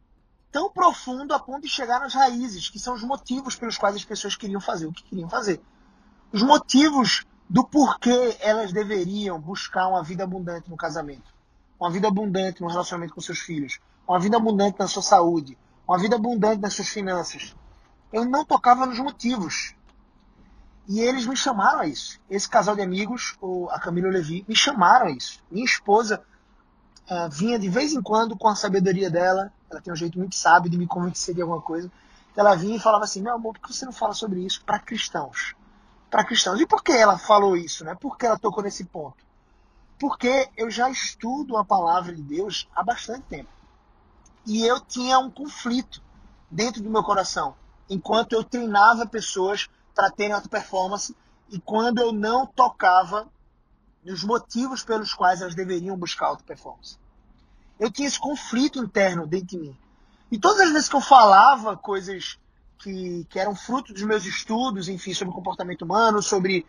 tão 0.51 0.71
profundo 0.71 1.33
a 1.33 1.39
ponto 1.39 1.61
de 1.61 1.69
chegar 1.69 1.99
nas 1.99 2.13
raízes, 2.13 2.69
que 2.69 2.79
são 2.79 2.95
os 2.95 3.03
motivos 3.03 3.55
pelos 3.55 3.77
quais 3.77 3.95
as 3.95 4.03
pessoas 4.03 4.35
queriam 4.35 4.59
fazer 4.59 4.87
o 4.87 4.91
que 4.91 5.03
queriam 5.03 5.29
fazer. 5.29 5.61
Os 6.33 6.41
motivos 6.41 7.25
do 7.49 7.63
porquê 7.63 8.37
elas 8.39 8.73
deveriam 8.73 9.39
buscar 9.39 9.87
uma 9.87 10.03
vida 10.03 10.23
abundante 10.23 10.69
no 10.69 10.75
casamento, 10.75 11.33
uma 11.79 11.91
vida 11.91 12.07
abundante 12.07 12.61
no 12.61 12.67
relacionamento 12.67 13.13
com 13.13 13.21
seus 13.21 13.39
filhos, 13.39 13.79
uma 14.07 14.19
vida 14.19 14.37
abundante 14.37 14.79
na 14.79 14.87
sua 14.87 15.03
saúde, 15.03 15.57
uma 15.87 15.97
vida 15.97 16.15
abundante 16.15 16.61
nas 16.61 16.73
suas 16.73 16.89
finanças. 16.89 17.55
Eu 18.11 18.25
não 18.25 18.43
tocava 18.43 18.85
nos 18.85 18.99
motivos. 18.99 19.75
E 20.87 20.99
eles 20.99 21.25
me 21.25 21.37
chamaram 21.37 21.81
a 21.81 21.87
isso. 21.87 22.19
Esse 22.29 22.49
casal 22.49 22.75
de 22.75 22.81
amigos, 22.81 23.37
a 23.69 23.79
Camila 23.79 24.09
Levi, 24.09 24.43
me 24.47 24.55
chamaram 24.55 25.07
a 25.07 25.11
isso. 25.11 25.41
Minha 25.49 25.65
esposa 25.65 26.23
uh, 27.09 27.29
vinha 27.29 27.57
de 27.57 27.69
vez 27.69 27.93
em 27.93 28.01
quando 28.01 28.37
com 28.37 28.47
a 28.47 28.55
sabedoria 28.55 29.09
dela, 29.09 29.51
ela 29.69 29.81
tem 29.81 29.93
um 29.93 29.95
jeito 29.95 30.17
muito 30.17 30.35
sábio 30.35 30.69
de 30.69 30.77
me 30.77 30.87
convencer 30.87 31.33
de 31.33 31.41
alguma 31.41 31.61
coisa. 31.61 31.91
Ela 32.35 32.55
vinha 32.55 32.75
e 32.75 32.79
falava 32.79 33.03
assim: 33.03 33.21
Meu 33.21 33.33
amor, 33.33 33.53
por 33.53 33.67
que 33.67 33.73
você 33.73 33.85
não 33.85 33.91
fala 33.91 34.13
sobre 34.13 34.39
isso 34.45 34.63
para 34.65 34.79
cristãos? 34.79 35.55
para 36.11 36.25
cristãos. 36.25 36.59
E 36.59 36.67
por 36.67 36.83
que 36.83 36.91
ela 36.91 37.17
falou 37.17 37.55
isso? 37.55 37.85
Né? 37.85 37.95
Por 37.95 38.17
que 38.17 38.25
ela 38.25 38.37
tocou 38.37 38.61
nesse 38.61 38.83
ponto? 38.83 39.23
Porque 39.97 40.49
eu 40.57 40.69
já 40.69 40.89
estudo 40.89 41.55
a 41.55 41.63
palavra 41.63 42.13
de 42.13 42.21
Deus 42.21 42.67
há 42.75 42.83
bastante 42.83 43.21
tempo. 43.21 43.49
E 44.45 44.65
eu 44.65 44.79
tinha 44.81 45.17
um 45.17 45.31
conflito 45.31 46.01
dentro 46.49 46.83
do 46.83 46.89
meu 46.89 47.03
coração, 47.03 47.55
enquanto 47.89 48.33
eu 48.33 48.43
treinava 48.43 49.05
pessoas 49.05 49.69
para 49.95 50.11
terem 50.11 50.33
alta 50.33 50.49
performance 50.49 51.15
e 51.49 51.59
quando 51.59 51.99
eu 51.99 52.11
não 52.11 52.45
tocava 52.45 53.27
nos 54.03 54.23
motivos 54.23 54.83
pelos 54.83 55.13
quais 55.13 55.41
elas 55.41 55.55
deveriam 55.55 55.97
buscar 55.97 56.27
alta 56.27 56.43
performance. 56.43 56.97
Eu 57.79 57.91
tinha 57.91 58.07
esse 58.07 58.19
conflito 58.19 58.79
interno 58.79 59.25
dentro 59.25 59.47
de 59.47 59.57
mim. 59.57 59.77
E 60.31 60.37
todas 60.39 60.61
as 60.61 60.71
vezes 60.71 60.89
que 60.89 60.95
eu 60.95 61.01
falava 61.01 61.75
coisas 61.75 62.39
que, 62.79 63.25
que 63.29 63.39
eram 63.39 63.55
fruto 63.55 63.93
dos 63.93 64.03
meus 64.03 64.25
estudos, 64.25 64.87
enfim, 64.87 65.13
sobre 65.13 65.33
comportamento 65.33 65.83
humano, 65.83 66.21
sobre 66.21 66.65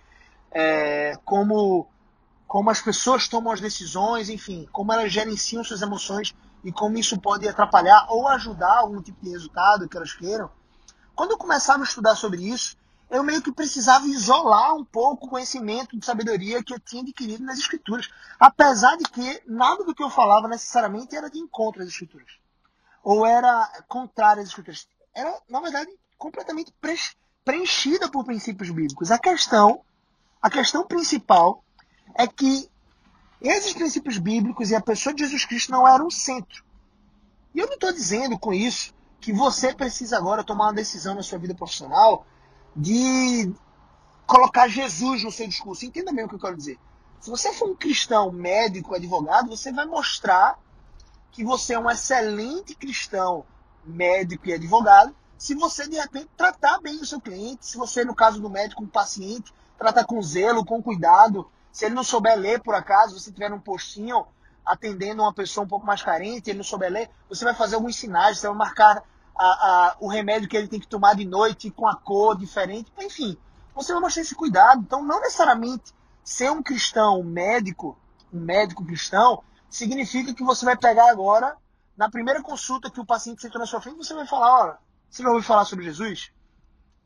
é, 0.51 1.17
como, 1.25 1.87
como 2.47 2.71
as 2.71 2.81
pessoas 2.81 3.29
tomam 3.29 3.53
as 3.53 3.61
decisões, 3.61 4.29
enfim, 4.29 4.69
como 4.73 4.93
elas 4.93 5.12
gerenciam 5.12 5.65
suas 5.65 5.81
emoções 5.81 6.35
e 6.65 6.71
como 6.71 6.99
isso 6.99 7.19
pode 7.21 7.49
atrapalhar 7.49 8.07
ou 8.09 8.29
ajudar 8.29 8.79
algum 8.79 9.01
tipo 9.01 9.25
de 9.25 9.31
resultado 9.31 9.89
que 9.89 9.97
elas 9.97 10.12
queiram. 10.12 10.51
Quando 11.15 11.33
eu 11.33 11.39
começava 11.39 11.83
a 11.83 11.87
estudar 11.87 12.15
sobre 12.15 12.43
isso, 12.43 12.77
eu 13.12 13.23
meio 13.23 13.42
que 13.42 13.52
precisava 13.52 14.07
isolar 14.07 14.75
um 14.75 14.83
pouco 14.83 15.26
o 15.26 15.28
conhecimento 15.28 15.99
de 15.99 16.07
sabedoria 16.07 16.64
que 16.64 16.73
eu 16.73 16.81
tinha 16.81 17.02
adquirido 17.02 17.45
nas 17.45 17.59
escrituras. 17.59 18.09
Apesar 18.40 18.97
de 18.97 19.04
que 19.04 19.42
nada 19.47 19.85
do 19.85 19.95
que 19.95 20.02
eu 20.02 20.09
falava 20.09 20.49
necessariamente 20.49 21.14
era 21.14 21.28
de 21.28 21.38
encontro 21.38 21.83
às 21.83 21.88
escrituras. 21.88 22.38
Ou 23.04 23.26
era 23.26 23.71
contrário 23.87 24.42
às 24.42 24.49
escrituras. 24.49 24.88
Era, 25.14 25.38
na 25.47 25.61
verdade, 25.61 25.90
completamente 26.16 26.73
preenchida 27.45 28.11
por 28.11 28.25
princípios 28.25 28.71
bíblicos. 28.71 29.11
A 29.11 29.19
questão, 29.19 29.83
a 30.40 30.49
questão 30.49 30.87
principal 30.87 31.62
é 32.14 32.26
que 32.26 32.66
esses 33.42 33.75
princípios 33.75 34.16
bíblicos 34.16 34.71
e 34.71 34.75
a 34.75 34.81
pessoa 34.81 35.14
de 35.14 35.23
Jesus 35.25 35.45
Cristo 35.45 35.71
não 35.71 35.87
eram 35.87 36.07
o 36.07 36.11
centro. 36.11 36.64
E 37.54 37.59
eu 37.59 37.66
não 37.66 37.75
estou 37.75 37.92
dizendo 37.92 38.38
com 38.38 38.54
isso 38.54 38.95
que 39.21 39.35
você 39.35 39.75
precisa 39.75 40.16
agora 40.16 40.42
tomar 40.42 40.69
uma 40.69 40.73
decisão 40.73 41.14
na 41.14 41.23
sua 41.23 41.38
vida 41.38 41.54
profissional 41.54 42.26
de 42.75 43.52
colocar 44.26 44.69
Jesus 44.69 45.23
no 45.23 45.31
seu 45.31 45.47
discurso. 45.47 45.85
Entenda 45.85 46.12
bem 46.12 46.25
o 46.25 46.29
que 46.29 46.35
eu 46.35 46.41
quero 46.41 46.57
dizer. 46.57 46.79
Se 47.21 47.31
você 47.31 47.52
for 47.52 47.71
um 47.71 47.76
cristão, 47.76 48.33
médico, 48.33 48.95
advogado, 48.95 49.49
você 49.49 49.73
vai 49.73 49.87
mostrar 49.87 50.59
que 51.31 51.45
você 51.45 51.75
é 51.75 51.79
um 51.79 51.91
excelente 51.91 52.75
cristão, 52.75 53.45
médico 53.85 54.49
e 54.49 54.52
advogado, 54.52 55.14
se 55.38 55.55
você 55.55 55.88
de 55.88 55.97
repente 55.97 56.29
tratar 56.37 56.81
bem 56.81 57.00
o 57.00 57.07
seu 57.07 57.21
cliente, 57.21 57.67
se 57.67 57.76
você, 57.76 58.05
no 58.05 58.14
caso 58.14 58.41
do 58.41 58.49
médico, 58.49 58.83
um 58.83 58.88
paciente, 58.88 59.52
tratar 59.79 60.05
com 60.05 60.23
zelo, 60.23 60.64
com 60.64 60.83
cuidado, 60.83 61.50
se 61.73 61.85
ele 61.85 61.95
não 61.95 62.05
souber 62.05 62.38
ler 62.38 62.62
por 62.62 62.75
acaso, 62.75 63.19
você 63.19 63.33
tiver 63.33 63.52
um 63.52 63.59
postinho 63.59 64.25
atendendo 64.64 65.23
uma 65.23 65.33
pessoa 65.33 65.64
um 65.64 65.69
pouco 65.69 65.85
mais 65.85 66.02
carente, 66.02 66.50
ele 66.50 66.59
não 66.59 66.64
souber 66.64 66.93
ler, 66.93 67.11
você 67.29 67.45
vai 67.45 67.55
fazer 67.55 67.75
alguns 67.75 67.97
sinais, 67.97 68.38
você 68.38 68.47
vai 68.47 68.57
marcar 68.57 69.02
a, 69.37 69.45
a, 69.45 69.97
o 70.01 70.09
remédio 70.09 70.49
que 70.49 70.57
ele 70.57 70.69
tem 70.69 70.81
que 70.81 70.87
tomar 70.87 71.15
de 71.15 71.25
noite 71.25 71.71
com 71.71 71.87
a 71.87 71.97
cor 71.97 72.37
diferente, 72.37 72.93
enfim, 72.99 73.37
você 73.75 73.93
vai 73.93 74.03
mostrar 74.03 74.23
esse 74.23 74.35
cuidado. 74.35 74.81
Então, 74.81 75.03
não 75.03 75.21
necessariamente 75.21 75.93
ser 76.23 76.51
um 76.51 76.62
cristão 76.62 77.23
médico, 77.23 77.99
um 78.33 78.41
médico 78.41 78.85
cristão, 78.85 79.43
significa 79.69 80.35
que 80.35 80.45
você 80.45 80.65
vai 80.65 80.77
pegar 80.77 81.11
agora, 81.11 81.57
na 81.97 82.11
primeira 82.11 82.43
consulta 82.43 82.91
que 82.91 83.01
o 83.01 83.07
paciente 83.07 83.43
sentou 83.43 83.61
na 83.61 83.67
sua 83.67 83.81
frente, 83.81 83.97
você 83.97 84.15
vai 84.15 84.27
falar, 84.27 84.62
olha, 84.62 84.79
você 85.11 85.23
já 85.23 85.29
ouviu 85.29 85.43
falar 85.43 85.65
sobre 85.65 85.85
Jesus? 85.85 86.33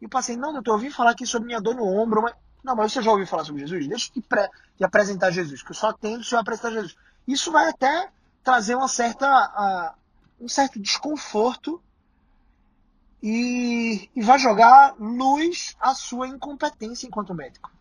E 0.00 0.06
o 0.06 0.08
paciente, 0.08 0.38
não, 0.38 0.52
doutor, 0.52 0.72
eu 0.72 0.74
ouvi 0.74 0.90
falar 0.90 1.10
aqui 1.10 1.26
sobre 1.26 1.46
minha 1.46 1.60
dor 1.60 1.74
no 1.74 1.84
ombro, 1.84 2.22
mas. 2.22 2.34
Não, 2.62 2.74
mas 2.74 2.92
você 2.92 3.00
já 3.00 3.12
ouviu 3.12 3.26
falar 3.26 3.44
sobre 3.44 3.60
Jesus? 3.60 3.86
Deixa 3.86 4.10
eu 4.14 4.22
te, 4.22 4.28
te 4.76 4.84
apresentar 4.84 5.30
Jesus, 5.30 5.62
que 5.62 5.70
eu 5.70 5.74
só 5.74 5.92
tenho 5.92 6.22
se 6.24 6.34
eu 6.34 6.38
apresentar 6.40 6.72
Jesus. 6.72 6.96
Isso 7.26 7.52
vai 7.52 7.68
até 7.68 8.10
trazer 8.42 8.74
uma 8.74 8.88
certa, 8.88 9.94
uh, 10.40 10.44
um 10.44 10.48
certo 10.48 10.80
desconforto 10.80 11.80
e, 13.28 14.08
e 14.14 14.22
vai 14.22 14.38
jogar 14.38 14.94
luz 15.00 15.74
à 15.80 15.96
sua 15.96 16.28
incompetência 16.28 17.08
enquanto 17.08 17.34
médico. 17.34 17.72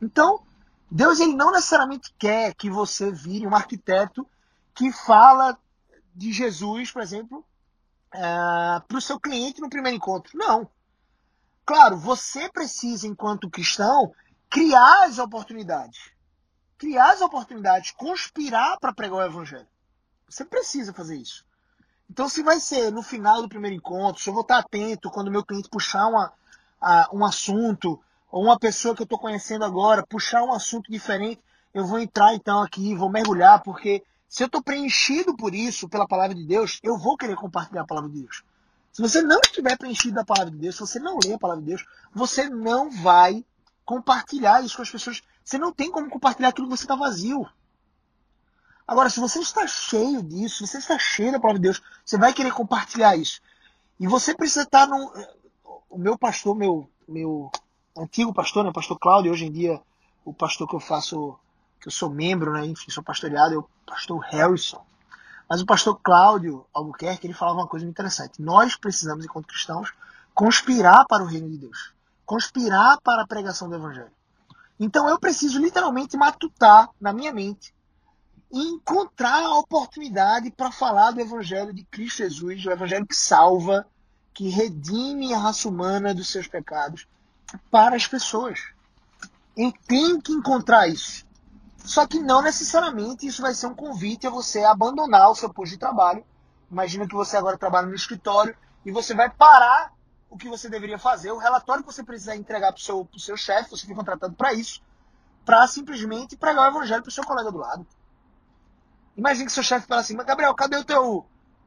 Então, 0.00 0.42
Deus 0.90 1.20
ele 1.20 1.34
não 1.34 1.52
necessariamente 1.52 2.14
quer 2.18 2.54
que 2.54 2.70
você 2.70 3.12
vire 3.12 3.46
um 3.46 3.54
arquiteto 3.54 4.26
que 4.74 4.90
fala 4.90 5.58
de 6.14 6.32
Jesus, 6.32 6.90
por 6.90 7.02
exemplo, 7.02 7.44
é, 8.14 8.18
para 8.88 8.96
o 8.96 9.00
seu 9.00 9.20
cliente 9.20 9.60
no 9.60 9.68
primeiro 9.68 9.98
encontro. 9.98 10.38
Não. 10.38 10.66
Claro, 11.66 11.98
você 11.98 12.48
precisa, 12.48 13.06
enquanto 13.06 13.50
cristão, 13.50 14.10
criar 14.48 15.04
as 15.04 15.18
oportunidades. 15.18 16.12
Criar 16.78 17.10
as 17.12 17.20
oportunidades, 17.20 17.90
conspirar 17.90 18.78
para 18.80 18.94
pregar 18.94 19.18
o 19.18 19.22
evangelho. 19.22 19.68
Você 20.30 20.46
precisa 20.46 20.94
fazer 20.94 21.18
isso. 21.18 21.44
Então, 22.10 22.28
se 22.28 22.42
vai 22.42 22.60
ser 22.60 22.90
no 22.92 23.02
final 23.02 23.42
do 23.42 23.48
primeiro 23.48 23.76
encontro, 23.76 24.22
se 24.22 24.28
eu 24.28 24.34
vou 24.34 24.42
estar 24.42 24.58
atento 24.58 25.10
quando 25.10 25.30
meu 25.30 25.44
cliente 25.44 25.68
puxar 25.68 26.06
uma, 26.06 26.32
um 27.12 27.24
assunto, 27.24 28.00
ou 28.30 28.44
uma 28.44 28.58
pessoa 28.58 28.94
que 28.94 29.02
eu 29.02 29.04
estou 29.04 29.18
conhecendo 29.18 29.64
agora 29.64 30.06
puxar 30.06 30.42
um 30.42 30.52
assunto 30.52 30.90
diferente, 30.90 31.40
eu 31.72 31.86
vou 31.86 31.98
entrar 31.98 32.34
então 32.34 32.62
aqui, 32.62 32.94
vou 32.94 33.08
mergulhar, 33.08 33.62
porque 33.62 34.02
se 34.28 34.42
eu 34.42 34.46
estou 34.46 34.62
preenchido 34.62 35.36
por 35.36 35.54
isso, 35.54 35.88
pela 35.88 36.06
palavra 36.06 36.34
de 36.34 36.44
Deus, 36.44 36.80
eu 36.82 36.98
vou 36.98 37.16
querer 37.16 37.36
compartilhar 37.36 37.82
a 37.82 37.86
palavra 37.86 38.10
de 38.10 38.20
Deus. 38.20 38.42
Se 38.92 39.02
você 39.02 39.22
não 39.22 39.40
estiver 39.44 39.76
preenchido 39.76 40.14
da 40.14 40.24
palavra 40.24 40.52
de 40.52 40.58
Deus, 40.58 40.76
se 40.76 40.80
você 40.80 40.98
não 41.00 41.18
lê 41.24 41.34
a 41.34 41.38
palavra 41.38 41.62
de 41.62 41.68
Deus, 41.68 41.84
você 42.12 42.48
não 42.48 42.90
vai 42.90 43.44
compartilhar 43.84 44.64
isso 44.64 44.76
com 44.76 44.82
as 44.82 44.90
pessoas. 44.90 45.22
Você 45.44 45.58
não 45.58 45.72
tem 45.72 45.90
como 45.90 46.08
compartilhar 46.08 46.48
aquilo 46.48 46.68
que 46.68 46.76
você 46.76 46.84
está 46.84 46.94
vazio. 46.94 47.46
Agora, 48.86 49.08
se 49.08 49.18
você 49.18 49.38
está 49.40 49.66
cheio 49.66 50.22
disso, 50.22 50.58
se 50.58 50.66
você 50.66 50.78
está 50.78 50.98
cheio 50.98 51.32
da 51.32 51.40
palavra 51.40 51.58
de 51.58 51.68
Deus, 51.68 51.82
você 52.04 52.18
vai 52.18 52.32
querer 52.32 52.52
compartilhar 52.52 53.16
isso. 53.16 53.40
E 53.98 54.06
você 54.06 54.34
precisa 54.34 54.62
estar 54.62 54.86
no. 54.86 55.12
O 55.88 55.98
meu 55.98 56.18
pastor, 56.18 56.54
meu, 56.54 56.88
meu 57.08 57.50
antigo 57.96 58.34
pastor, 58.34 58.64
né, 58.64 58.72
pastor 58.72 58.98
Cláudio, 58.98 59.32
hoje 59.32 59.46
em 59.46 59.52
dia 59.52 59.80
o 60.24 60.34
pastor 60.34 60.68
que 60.68 60.74
eu 60.74 60.80
faço 60.80 61.38
que 61.80 61.88
eu 61.88 61.92
sou 61.92 62.10
membro, 62.10 62.52
né, 62.52 62.66
enfim, 62.66 62.90
sou 62.90 63.02
pastoreado, 63.02 63.54
é 63.54 63.58
o 63.58 63.68
pastor 63.86 64.18
Harrison. 64.30 64.84
Mas 65.48 65.60
o 65.60 65.66
pastor 65.66 65.98
Cláudio 66.02 66.66
Albuquerque, 66.72 67.26
ele 67.26 67.34
falava 67.34 67.58
uma 67.58 67.68
coisa 67.68 67.84
muito 67.84 67.94
interessante. 67.94 68.40
Nós 68.40 68.74
precisamos, 68.76 69.24
enquanto 69.24 69.46
cristãos, 69.46 69.92
conspirar 70.34 71.04
para 71.06 71.22
o 71.22 71.26
reino 71.26 71.48
de 71.48 71.58
Deus. 71.58 71.92
Conspirar 72.24 72.98
para 73.02 73.22
a 73.22 73.26
pregação 73.26 73.68
do 73.68 73.74
evangelho. 73.74 74.10
Então 74.80 75.08
eu 75.08 75.18
preciso 75.18 75.60
literalmente 75.60 76.16
matutar 76.16 76.88
na 77.00 77.12
minha 77.12 77.32
mente 77.32 77.74
encontrar 78.52 79.42
a 79.42 79.58
oportunidade 79.58 80.50
para 80.50 80.70
falar 80.70 81.10
do 81.10 81.20
evangelho 81.20 81.72
de 81.72 81.84
Cristo 81.84 82.18
Jesus, 82.18 82.64
o 82.64 82.70
evangelho 82.70 83.06
que 83.06 83.16
salva, 83.16 83.86
que 84.32 84.48
redime 84.48 85.32
a 85.32 85.38
raça 85.38 85.68
humana 85.68 86.14
dos 86.14 86.28
seus 86.28 86.46
pecados 86.46 87.06
para 87.70 87.96
as 87.96 88.06
pessoas. 88.06 88.60
E 89.56 89.72
tem 89.86 90.20
que 90.20 90.32
encontrar 90.32 90.88
isso. 90.88 91.24
Só 91.78 92.06
que 92.06 92.18
não 92.18 92.42
necessariamente 92.42 93.26
isso 93.26 93.42
vai 93.42 93.54
ser 93.54 93.66
um 93.66 93.74
convite 93.74 94.26
a 94.26 94.30
você 94.30 94.64
abandonar 94.64 95.30
o 95.30 95.34
seu 95.34 95.52
posto 95.52 95.72
de 95.72 95.78
trabalho. 95.78 96.24
Imagina 96.70 97.06
que 97.06 97.14
você 97.14 97.36
agora 97.36 97.58
trabalha 97.58 97.86
no 97.86 97.94
escritório 97.94 98.56
e 98.84 98.90
você 98.90 99.14
vai 99.14 99.30
parar 99.30 99.92
o 100.28 100.36
que 100.36 100.48
você 100.48 100.68
deveria 100.68 100.98
fazer, 100.98 101.30
o 101.30 101.38
relatório 101.38 101.84
que 101.84 101.92
você 101.92 102.02
precisa 102.02 102.34
entregar 102.34 102.72
para 102.72 102.80
o 102.80 102.82
seu, 102.82 103.08
seu 103.16 103.36
chefe, 103.36 103.70
você 103.70 103.86
foi 103.86 103.94
contratado 103.94 104.34
para 104.34 104.52
isso, 104.52 104.82
para 105.44 105.64
simplesmente 105.68 106.36
pregar 106.36 106.64
o 106.64 106.76
evangelho 106.76 107.02
para 107.02 107.08
o 107.08 107.12
seu 107.12 107.24
colega 107.24 107.52
do 107.52 107.58
lado. 107.58 107.86
Imagina 109.16 109.46
que 109.46 109.52
seu 109.52 109.62
chefe 109.62 109.86
fala 109.86 110.00
assim, 110.00 110.16
mas 110.16 110.26
Gabriel, 110.26 110.54
cadê 110.54 110.76
o 110.76 110.84
teu, 110.84 111.26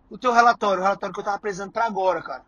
o 0.09 0.17
teu 0.17 0.33
relatório? 0.33 0.81
O 0.81 0.83
relatório 0.83 1.13
que 1.13 1.19
eu 1.19 1.23
estava 1.23 1.39
precisando 1.39 1.71
para 1.71 1.85
agora, 1.85 2.21
cara. 2.21 2.43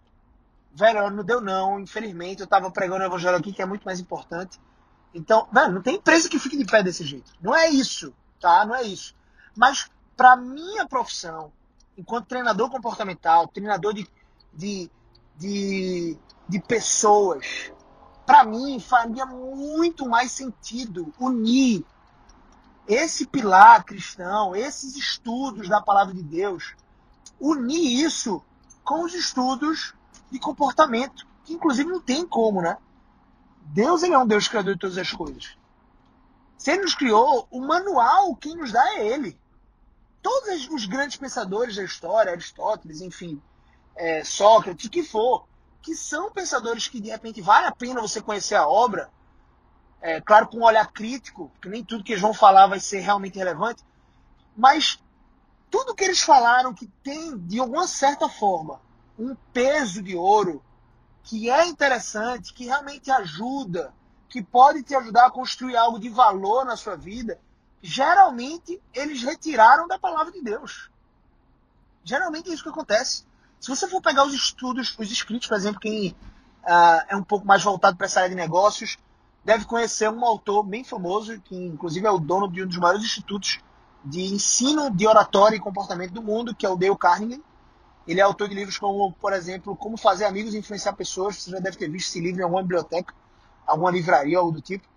Velho, 0.74 1.10
não 1.10 1.24
deu 1.24 1.42
não, 1.42 1.80
infelizmente, 1.80 2.42
eu 2.42 2.46
estava 2.46 2.70
pregando 2.70 3.04
o 3.04 3.08
evangelho 3.08 3.38
aqui, 3.38 3.52
que 3.52 3.62
é 3.62 3.66
muito 3.66 3.84
mais 3.84 4.00
importante. 4.00 4.60
Então, 5.14 5.48
velho, 5.52 5.74
não 5.74 5.82
tem 5.82 5.96
empresa 5.96 6.30
que 6.30 6.38
fique 6.38 6.58
de 6.58 6.66
pé 6.66 6.84
desse 6.84 7.04
jeito. 7.04 7.32
Não 7.42 7.56
é 7.56 7.70
isso, 7.70 8.14
tá? 8.40 8.66
Não 8.66 8.76
é 8.76 8.84
isso. 8.84 9.16
Mas 9.56 9.90
para 10.16 10.36
minha 10.36 10.88
profissão, 10.88 11.52
enquanto 11.98 12.28
treinador 12.28 12.70
comportamental, 12.70 13.48
treinador 13.48 13.94
de, 13.94 14.08
de, 14.54 14.92
de, 15.38 16.18
de 16.48 16.60
pessoas, 16.62 17.72
para 18.26 18.44
mim 18.44 18.80
faria 18.80 19.26
muito 19.26 20.08
mais 20.08 20.32
sentido 20.32 21.12
unir 21.20 21.84
esse 22.90 23.28
pilar 23.28 23.86
cristão, 23.86 24.56
esses 24.56 24.98
estudos 24.98 25.70
da 25.70 25.80
palavra 25.80 26.12
de 26.12 26.24
Deus, 26.24 26.76
unir 27.40 28.04
isso 28.04 28.44
com 28.84 29.04
os 29.04 29.14
estudos 29.14 29.94
de 30.32 30.40
comportamento, 30.40 31.28
que 31.46 31.54
inclusive 31.54 31.88
não 31.88 32.02
tem 32.02 32.26
como, 32.26 32.64
né? 32.64 32.78
Deus 33.62 34.02
ele 34.02 34.16
é 34.16 34.18
um 34.18 34.26
Deus 34.26 34.48
criador 34.48 34.74
de 34.74 34.80
todas 34.80 34.98
as 34.98 35.12
coisas. 35.12 35.56
Se 36.58 36.72
ele 36.72 36.82
nos 36.82 36.96
criou, 36.96 37.48
o 37.52 37.62
manual 37.62 38.36
quem 38.36 38.56
nos 38.56 38.72
dá 38.72 38.96
é 38.96 39.08
ele. 39.08 39.40
Todos 40.20 40.68
os 40.70 40.88
grandes 40.88 41.16
pensadores 41.16 41.76
da 41.76 41.84
história, 41.84 42.32
Aristóteles, 42.32 43.02
enfim, 43.02 43.40
é, 43.96 44.24
Sócrates, 44.24 44.86
o 44.86 44.90
que 44.90 45.04
for, 45.04 45.48
que 45.80 45.96
são 45.96 46.32
pensadores 46.32 46.88
que 46.88 47.00
de 47.00 47.10
repente 47.10 47.40
vale 47.40 47.68
a 47.68 47.72
pena 47.72 48.02
você 48.02 48.20
conhecer 48.20 48.56
a 48.56 48.68
obra, 48.68 49.12
É, 50.02 50.22
claro, 50.22 50.48
com 50.48 50.60
um 50.60 50.64
olhar 50.64 50.92
crítico, 50.92 51.50
porque 51.54 51.70
nem 51.70 51.84
tudo 51.84 52.04
que 52.04 52.14
eles 52.14 52.22
vão 52.22 52.34
falar 52.34 52.68
vai 52.68 52.80
ser 52.80 53.00
realmente 53.00 53.38
relevante, 53.38 53.84
mas 54.56 55.00
tudo 55.70 55.94
que 55.94 56.04
eles 56.04 56.22
falaram 56.22 56.74
que 56.74 56.88
tem, 57.04 57.38
de 57.38 57.60
alguma 57.60 57.88
certa 57.88 58.30
forma, 58.30 58.80
um 59.18 59.36
peso 59.54 60.02
de 60.02 60.16
ouro, 60.16 60.64
que 61.24 61.50
é 61.50 61.66
interessante, 61.68 62.54
que 62.54 62.66
realmente 62.66 63.12
ajuda, 63.12 63.94
que 64.30 64.42
pode 64.42 64.84
te 64.84 64.96
ajudar 64.96 65.28
a 65.28 65.32
construir 65.32 65.76
algo 65.76 66.00
de 66.00 66.10
valor 66.10 66.66
na 66.66 66.78
sua 66.78 66.96
vida, 66.96 67.40
geralmente 67.82 68.82
eles 68.94 69.22
retiraram 69.22 69.88
da 69.88 70.00
palavra 70.00 70.32
de 70.32 70.42
Deus. 70.42 70.90
Geralmente 72.04 72.50
é 72.50 72.54
isso 72.54 72.64
que 72.64 72.70
acontece. 72.70 73.26
Se 73.60 73.70
você 73.70 73.88
for 73.88 74.02
pegar 74.02 74.26
os 74.26 74.34
estudos, 74.34 74.96
os 74.98 75.12
escritos, 75.12 75.48
por 75.48 75.58
exemplo, 75.58 75.80
quem 75.80 76.16
uh, 76.64 77.06
é 77.10 77.16
um 77.16 77.24
pouco 77.24 77.46
mais 77.46 77.62
voltado 77.64 77.98
para 77.98 78.06
essa 78.06 78.22
área 78.22 78.30
de 78.30 78.36
negócios, 78.36 78.98
deve 79.44 79.66
conhecer 79.66 80.10
um 80.10 80.24
autor 80.26 80.64
bem 80.64 80.84
famoso, 80.84 81.40
que 81.42 81.56
inclusive 81.56 82.06
é 82.06 82.12
o 82.12 82.20
dono 82.20 82.50
de 82.52 82.64
um 82.64 82.68
dos 82.68 82.78
maiores 82.78 83.04
institutos 83.04 83.60
de 84.04 84.22
ensino 84.22 84.90
de 84.92 85.08
oratória 85.08 85.56
e 85.56 85.60
comportamento 85.60 86.12
do 86.12 86.22
mundo, 86.22 86.56
que 86.56 86.66
é 86.66 86.70
o 86.70 86.76
Dale 86.76 86.98
Carnegie. 86.98 87.44
Ele 88.08 88.20
é 88.20 88.24
autor 88.24 88.50
de 88.50 88.56
livros 88.56 88.78
como, 88.78 89.12
por 89.14 89.34
exemplo, 89.34 89.76
Como 89.76 89.98
Fazer 89.98 90.26
Amigos 90.26 90.54
e 90.54 90.58
Influenciar 90.58 90.94
Pessoas. 90.94 91.36
Você 91.36 91.52
já 91.52 91.60
deve 91.60 91.78
ter 91.78 91.90
visto 91.90 92.10
esse 92.10 92.20
livro 92.20 92.42
em 92.42 92.44
alguma 92.44 92.62
biblioteca, 92.62 93.14
alguma 93.68 93.92
livraria, 93.92 94.38
algo 94.38 94.52
do 94.52 94.62
tipo. 94.62 94.88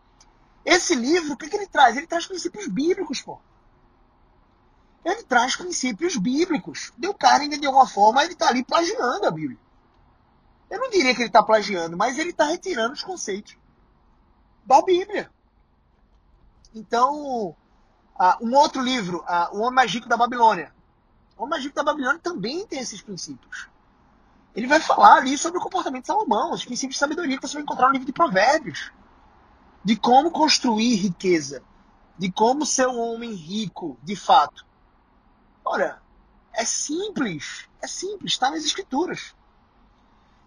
Esse 0.65 0.95
livro, 0.95 1.35
o 1.35 1.37
que, 1.37 1.49
que 1.49 1.57
ele 1.57 1.67
traz? 1.67 1.97
Ele 1.97 2.07
traz 2.07 2.27
princípios 2.27 2.67
bíblicos, 2.69 3.21
pô. 3.21 3.39
Ele 5.05 5.23
traz 5.25 5.57
princípios 5.57 6.17
bíblicos. 6.17 6.93
Dale 6.97 7.15
Carnegie, 7.15 7.59
de 7.59 7.67
alguma 7.67 7.87
forma, 7.87 8.23
ele 8.25 8.33
está 8.33 8.49
ali 8.49 8.65
plagiando 8.65 9.27
a 9.27 9.31
Bíblia. 9.31 9.59
Eu 10.71 10.79
não 10.79 10.89
diria 10.89 11.15
que 11.15 11.21
ele 11.21 11.29
está 11.29 11.43
plagiando, 11.43 11.97
mas 11.97 12.19
ele 12.19 12.31
está 12.31 12.47
retirando 12.47 12.95
os 12.95 13.03
conceitos 13.03 13.57
da 14.64 14.83
Bíblia. 14.83 15.31
Então, 16.75 17.49
uh, 17.49 17.57
um 18.40 18.54
outro 18.54 18.81
livro, 18.81 19.19
uh, 19.19 19.57
O 19.57 19.61
Homem 19.61 19.75
Mais 19.75 19.92
Rico 19.92 20.09
da 20.09 20.16
Babilônia. 20.16 20.73
O 21.37 21.42
Homem 21.42 21.50
Mais 21.50 21.64
Rico 21.64 21.76
da 21.76 21.85
Babilônia 21.85 22.21
também 22.21 22.66
tem 22.66 22.78
esses 22.81 23.02
princípios. 23.02 23.69
Ele 24.54 24.66
vai 24.66 24.81
falar 24.81 25.16
ali 25.16 25.37
sobre 25.38 25.59
o 25.59 25.62
comportamento 25.62 26.02
de 26.02 26.09
Salomão, 26.09 26.52
os 26.52 26.64
princípios 26.64 26.97
de 26.97 27.00
sabedoria 27.00 27.37
que 27.37 27.47
você 27.47 27.54
vai 27.54 27.62
encontrar 27.62 27.87
no 27.87 27.92
livro 27.92 28.07
de 28.07 28.12
Provérbios. 28.12 28.92
De 29.85 29.97
como 29.97 30.31
construir 30.31 30.95
riqueza. 30.97 31.62
De 32.19 32.31
como 32.31 32.64
ser 32.66 32.87
um 32.87 33.00
homem 33.00 33.33
rico, 33.33 33.99
de 34.02 34.14
fato. 34.14 34.66
Ora, 35.64 36.00
é 36.52 36.64
simples. 36.64 37.69
É 37.81 37.87
simples, 37.87 38.33
está 38.33 38.50
nas 38.50 38.64
escrituras. 38.64 39.35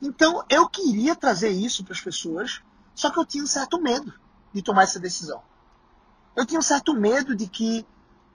Então 0.02 0.44
eu 0.50 0.70
queria 0.70 1.16
trazer 1.16 1.50
isso 1.50 1.84
para 1.84 1.94
as 1.94 2.02
pessoas, 2.02 2.62
só 2.96 3.12
que 3.12 3.20
eu 3.20 3.26
tinha 3.26 3.44
um 3.44 3.48
certo 3.48 3.80
medo 3.80 4.14
de 4.54 4.62
tomar 4.62 4.84
essa 4.84 5.00
decisão. 5.00 5.44
Eu 6.36 6.46
tinha 6.46 6.60
um 6.60 6.64
certo 6.64 6.94
medo 6.94 7.36
de 7.36 7.48
que 7.48 7.86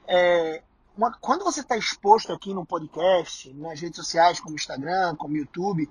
é, 0.07 0.63
uma, 0.97 1.13
quando 1.13 1.45
você 1.45 1.61
está 1.61 1.77
exposto 1.77 2.33
aqui 2.33 2.53
no 2.53 2.65
podcast, 2.65 3.53
nas 3.55 3.81
redes 3.81 3.97
sociais 3.97 4.39
como 4.39 4.55
Instagram, 4.55 5.17
como 5.17 5.37
YouTube, 5.37 5.91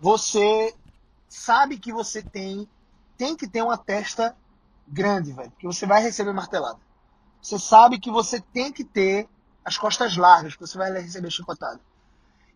você 0.00 0.74
sabe 1.28 1.78
que 1.78 1.92
você 1.92 2.22
tem 2.22 2.68
tem 3.16 3.36
que 3.36 3.46
ter 3.46 3.60
uma 3.60 3.76
testa 3.76 4.34
grande, 4.88 5.30
velho, 5.32 5.52
que 5.58 5.66
você 5.66 5.84
vai 5.84 6.02
receber 6.02 6.32
martelada. 6.32 6.78
Você 7.42 7.58
sabe 7.58 8.00
que 8.00 8.10
você 8.10 8.40
tem 8.40 8.72
que 8.72 8.82
ter 8.82 9.28
as 9.62 9.76
costas 9.76 10.16
largas, 10.16 10.54
que 10.54 10.66
você 10.66 10.78
vai 10.78 10.90
receber 10.92 11.30
chicotada. 11.30 11.80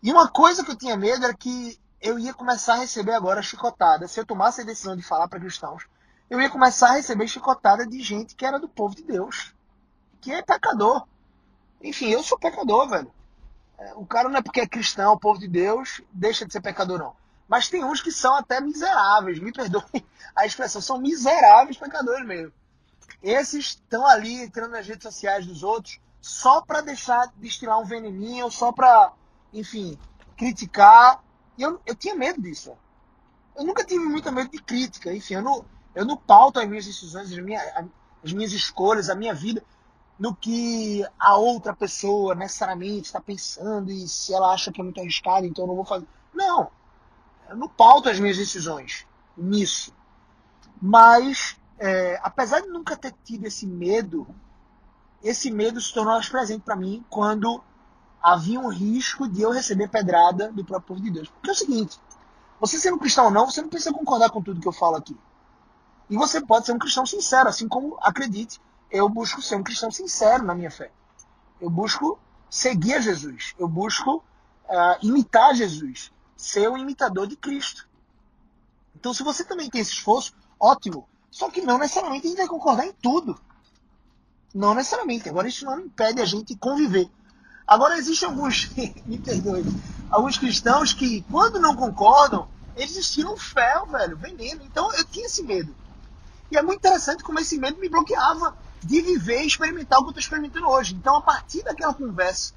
E 0.02 0.10
uma 0.10 0.26
coisa 0.26 0.64
que 0.64 0.70
eu 0.70 0.76
tinha 0.76 0.96
medo 0.96 1.24
era 1.24 1.34
que 1.34 1.78
eu 2.04 2.18
ia 2.18 2.34
começar 2.34 2.74
a 2.74 2.80
receber 2.80 3.12
agora 3.14 3.40
chicotada. 3.40 4.06
Se 4.06 4.20
eu 4.20 4.26
tomasse 4.26 4.60
a 4.60 4.64
decisão 4.64 4.94
de 4.94 5.02
falar 5.02 5.26
para 5.26 5.40
cristãos, 5.40 5.86
eu 6.28 6.38
ia 6.38 6.50
começar 6.50 6.90
a 6.90 6.96
receber 6.96 7.26
chicotada 7.26 7.86
de 7.86 7.98
gente 8.02 8.34
que 8.34 8.44
era 8.44 8.60
do 8.60 8.68
povo 8.68 8.94
de 8.94 9.02
Deus, 9.02 9.54
que 10.20 10.30
é 10.30 10.42
pecador. 10.42 11.06
Enfim, 11.82 12.10
eu 12.10 12.22
sou 12.22 12.38
pecador, 12.38 12.90
velho. 12.90 13.10
É, 13.78 13.94
o 13.94 14.04
cara 14.04 14.28
não 14.28 14.38
é 14.38 14.42
porque 14.42 14.60
é 14.60 14.66
cristão, 14.66 15.14
o 15.14 15.18
povo 15.18 15.40
de 15.40 15.48
Deus, 15.48 16.02
deixa 16.12 16.44
de 16.44 16.52
ser 16.52 16.60
pecador, 16.60 16.98
não. 16.98 17.16
Mas 17.48 17.70
tem 17.70 17.82
uns 17.82 18.02
que 18.02 18.12
são 18.12 18.34
até 18.34 18.60
miseráveis, 18.60 19.38
me 19.38 19.50
perdoem 19.50 20.06
a 20.36 20.44
expressão, 20.44 20.82
são 20.82 20.98
miseráveis 20.98 21.78
pecadores 21.78 22.26
mesmo. 22.26 22.52
Esses 23.22 23.66
estão 23.66 24.06
ali 24.06 24.42
entrando 24.42 24.72
nas 24.72 24.86
redes 24.86 25.04
sociais 25.04 25.46
dos 25.46 25.62
outros 25.62 25.98
só 26.20 26.60
para 26.60 26.82
deixar 26.82 27.32
destilar 27.36 27.78
um 27.78 27.84
veneninho, 27.86 28.50
só 28.50 28.72
para, 28.72 29.12
enfim, 29.54 29.98
criticar 30.36 31.24
e 31.56 31.62
eu, 31.62 31.80
eu 31.86 31.94
tinha 31.94 32.14
medo 32.14 32.40
disso. 32.40 32.72
Eu 33.56 33.64
nunca 33.64 33.84
tive 33.84 34.04
muito 34.04 34.30
medo 34.32 34.50
de 34.50 34.62
crítica. 34.62 35.12
Enfim, 35.12 35.34
eu 35.34 35.42
não, 35.42 35.64
eu 35.94 36.04
não 36.04 36.16
pauto 36.16 36.58
as 36.58 36.68
minhas 36.68 36.84
decisões, 36.84 37.30
as 37.32 37.38
minhas, 37.38 37.62
as 38.24 38.32
minhas 38.32 38.52
escolhas, 38.52 39.08
a 39.08 39.14
minha 39.14 39.34
vida 39.34 39.62
no 40.18 40.34
que 40.34 41.04
a 41.18 41.36
outra 41.36 41.74
pessoa 41.74 42.34
necessariamente 42.34 43.06
está 43.06 43.20
pensando 43.20 43.90
e 43.90 44.06
se 44.06 44.32
ela 44.32 44.52
acha 44.52 44.70
que 44.70 44.80
é 44.80 44.84
muito 44.84 45.00
arriscado, 45.00 45.44
então 45.46 45.64
eu 45.64 45.68
não 45.68 45.76
vou 45.76 45.84
fazer. 45.84 46.06
Não. 46.32 46.70
Eu 47.48 47.56
não 47.56 47.68
pauto 47.68 48.08
as 48.08 48.18
minhas 48.18 48.36
decisões 48.36 49.06
nisso. 49.36 49.92
Mas, 50.80 51.56
é, 51.78 52.18
apesar 52.22 52.60
de 52.60 52.68
nunca 52.68 52.96
ter 52.96 53.12
tido 53.24 53.46
esse 53.46 53.66
medo, 53.66 54.26
esse 55.22 55.50
medo 55.50 55.80
se 55.80 55.92
tornou 55.92 56.14
mais 56.14 56.28
presente 56.28 56.62
para 56.62 56.76
mim 56.76 57.04
quando 57.10 57.62
havia 58.24 58.58
um 58.58 58.68
risco 58.68 59.28
de 59.28 59.42
eu 59.42 59.50
receber 59.50 59.86
pedrada 59.86 60.50
do 60.50 60.64
próprio 60.64 60.88
povo 60.88 61.00
de 61.02 61.10
Deus. 61.10 61.28
Porque 61.28 61.50
é 61.50 61.52
o 61.52 61.56
seguinte, 61.56 62.00
você 62.58 62.78
sendo 62.78 62.98
cristão 62.98 63.26
ou 63.26 63.30
não, 63.30 63.44
você 63.44 63.60
não 63.60 63.68
precisa 63.68 63.92
concordar 63.92 64.30
com 64.30 64.42
tudo 64.42 64.62
que 64.62 64.66
eu 64.66 64.72
falo 64.72 64.96
aqui. 64.96 65.14
E 66.08 66.16
você 66.16 66.40
pode 66.40 66.64
ser 66.64 66.72
um 66.72 66.78
cristão 66.78 67.04
sincero, 67.04 67.50
assim 67.50 67.68
como, 67.68 67.98
acredite, 68.00 68.58
eu 68.90 69.10
busco 69.10 69.42
ser 69.42 69.56
um 69.56 69.62
cristão 69.62 69.90
sincero 69.90 70.42
na 70.42 70.54
minha 70.54 70.70
fé. 70.70 70.90
Eu 71.60 71.68
busco 71.68 72.18
seguir 72.48 72.94
a 72.94 73.00
Jesus. 73.00 73.54
Eu 73.58 73.68
busco 73.68 74.16
uh, 74.16 74.22
imitar 75.02 75.54
Jesus. 75.54 76.10
Ser 76.34 76.70
um 76.70 76.78
imitador 76.78 77.26
de 77.26 77.36
Cristo. 77.36 77.86
Então, 78.96 79.12
se 79.12 79.22
você 79.22 79.44
também 79.44 79.68
tem 79.68 79.82
esse 79.82 79.92
esforço, 79.92 80.34
ótimo. 80.58 81.06
Só 81.30 81.50
que 81.50 81.60
não 81.60 81.76
necessariamente 81.76 82.26
a 82.26 82.30
gente 82.30 82.38
vai 82.38 82.48
concordar 82.48 82.86
em 82.86 82.92
tudo. 82.92 83.38
Não 84.54 84.74
necessariamente. 84.74 85.28
Agora, 85.28 85.46
isso 85.46 85.66
não 85.66 85.78
impede 85.80 86.22
a 86.22 86.24
gente 86.24 86.56
conviver. 86.56 87.10
Agora, 87.66 87.96
existem 87.96 88.28
alguns, 88.28 88.70
me 89.06 89.18
perdoe, 89.18 89.64
alguns 90.10 90.38
cristãos 90.38 90.92
que, 90.92 91.22
quando 91.30 91.58
não 91.58 91.74
concordam, 91.74 92.48
eles 92.76 92.96
estiram 92.96 93.36
ferro, 93.36 93.86
velho, 93.86 94.16
veneno. 94.16 94.62
Então, 94.64 94.92
eu 94.94 95.04
tinha 95.04 95.26
esse 95.26 95.42
medo. 95.42 95.74
E 96.50 96.56
é 96.56 96.62
muito 96.62 96.78
interessante 96.78 97.24
como 97.24 97.40
esse 97.40 97.58
medo 97.58 97.78
me 97.78 97.88
bloqueava 97.88 98.56
de 98.82 99.00
viver 99.00 99.42
e 99.42 99.46
experimentar 99.46 99.98
o 99.98 100.02
que 100.02 100.08
eu 100.08 100.10
estou 100.10 100.20
experimentando 100.20 100.68
hoje. 100.68 100.94
Então, 100.94 101.16
a 101.16 101.22
partir 101.22 101.62
daquela 101.62 101.94
conversa, 101.94 102.52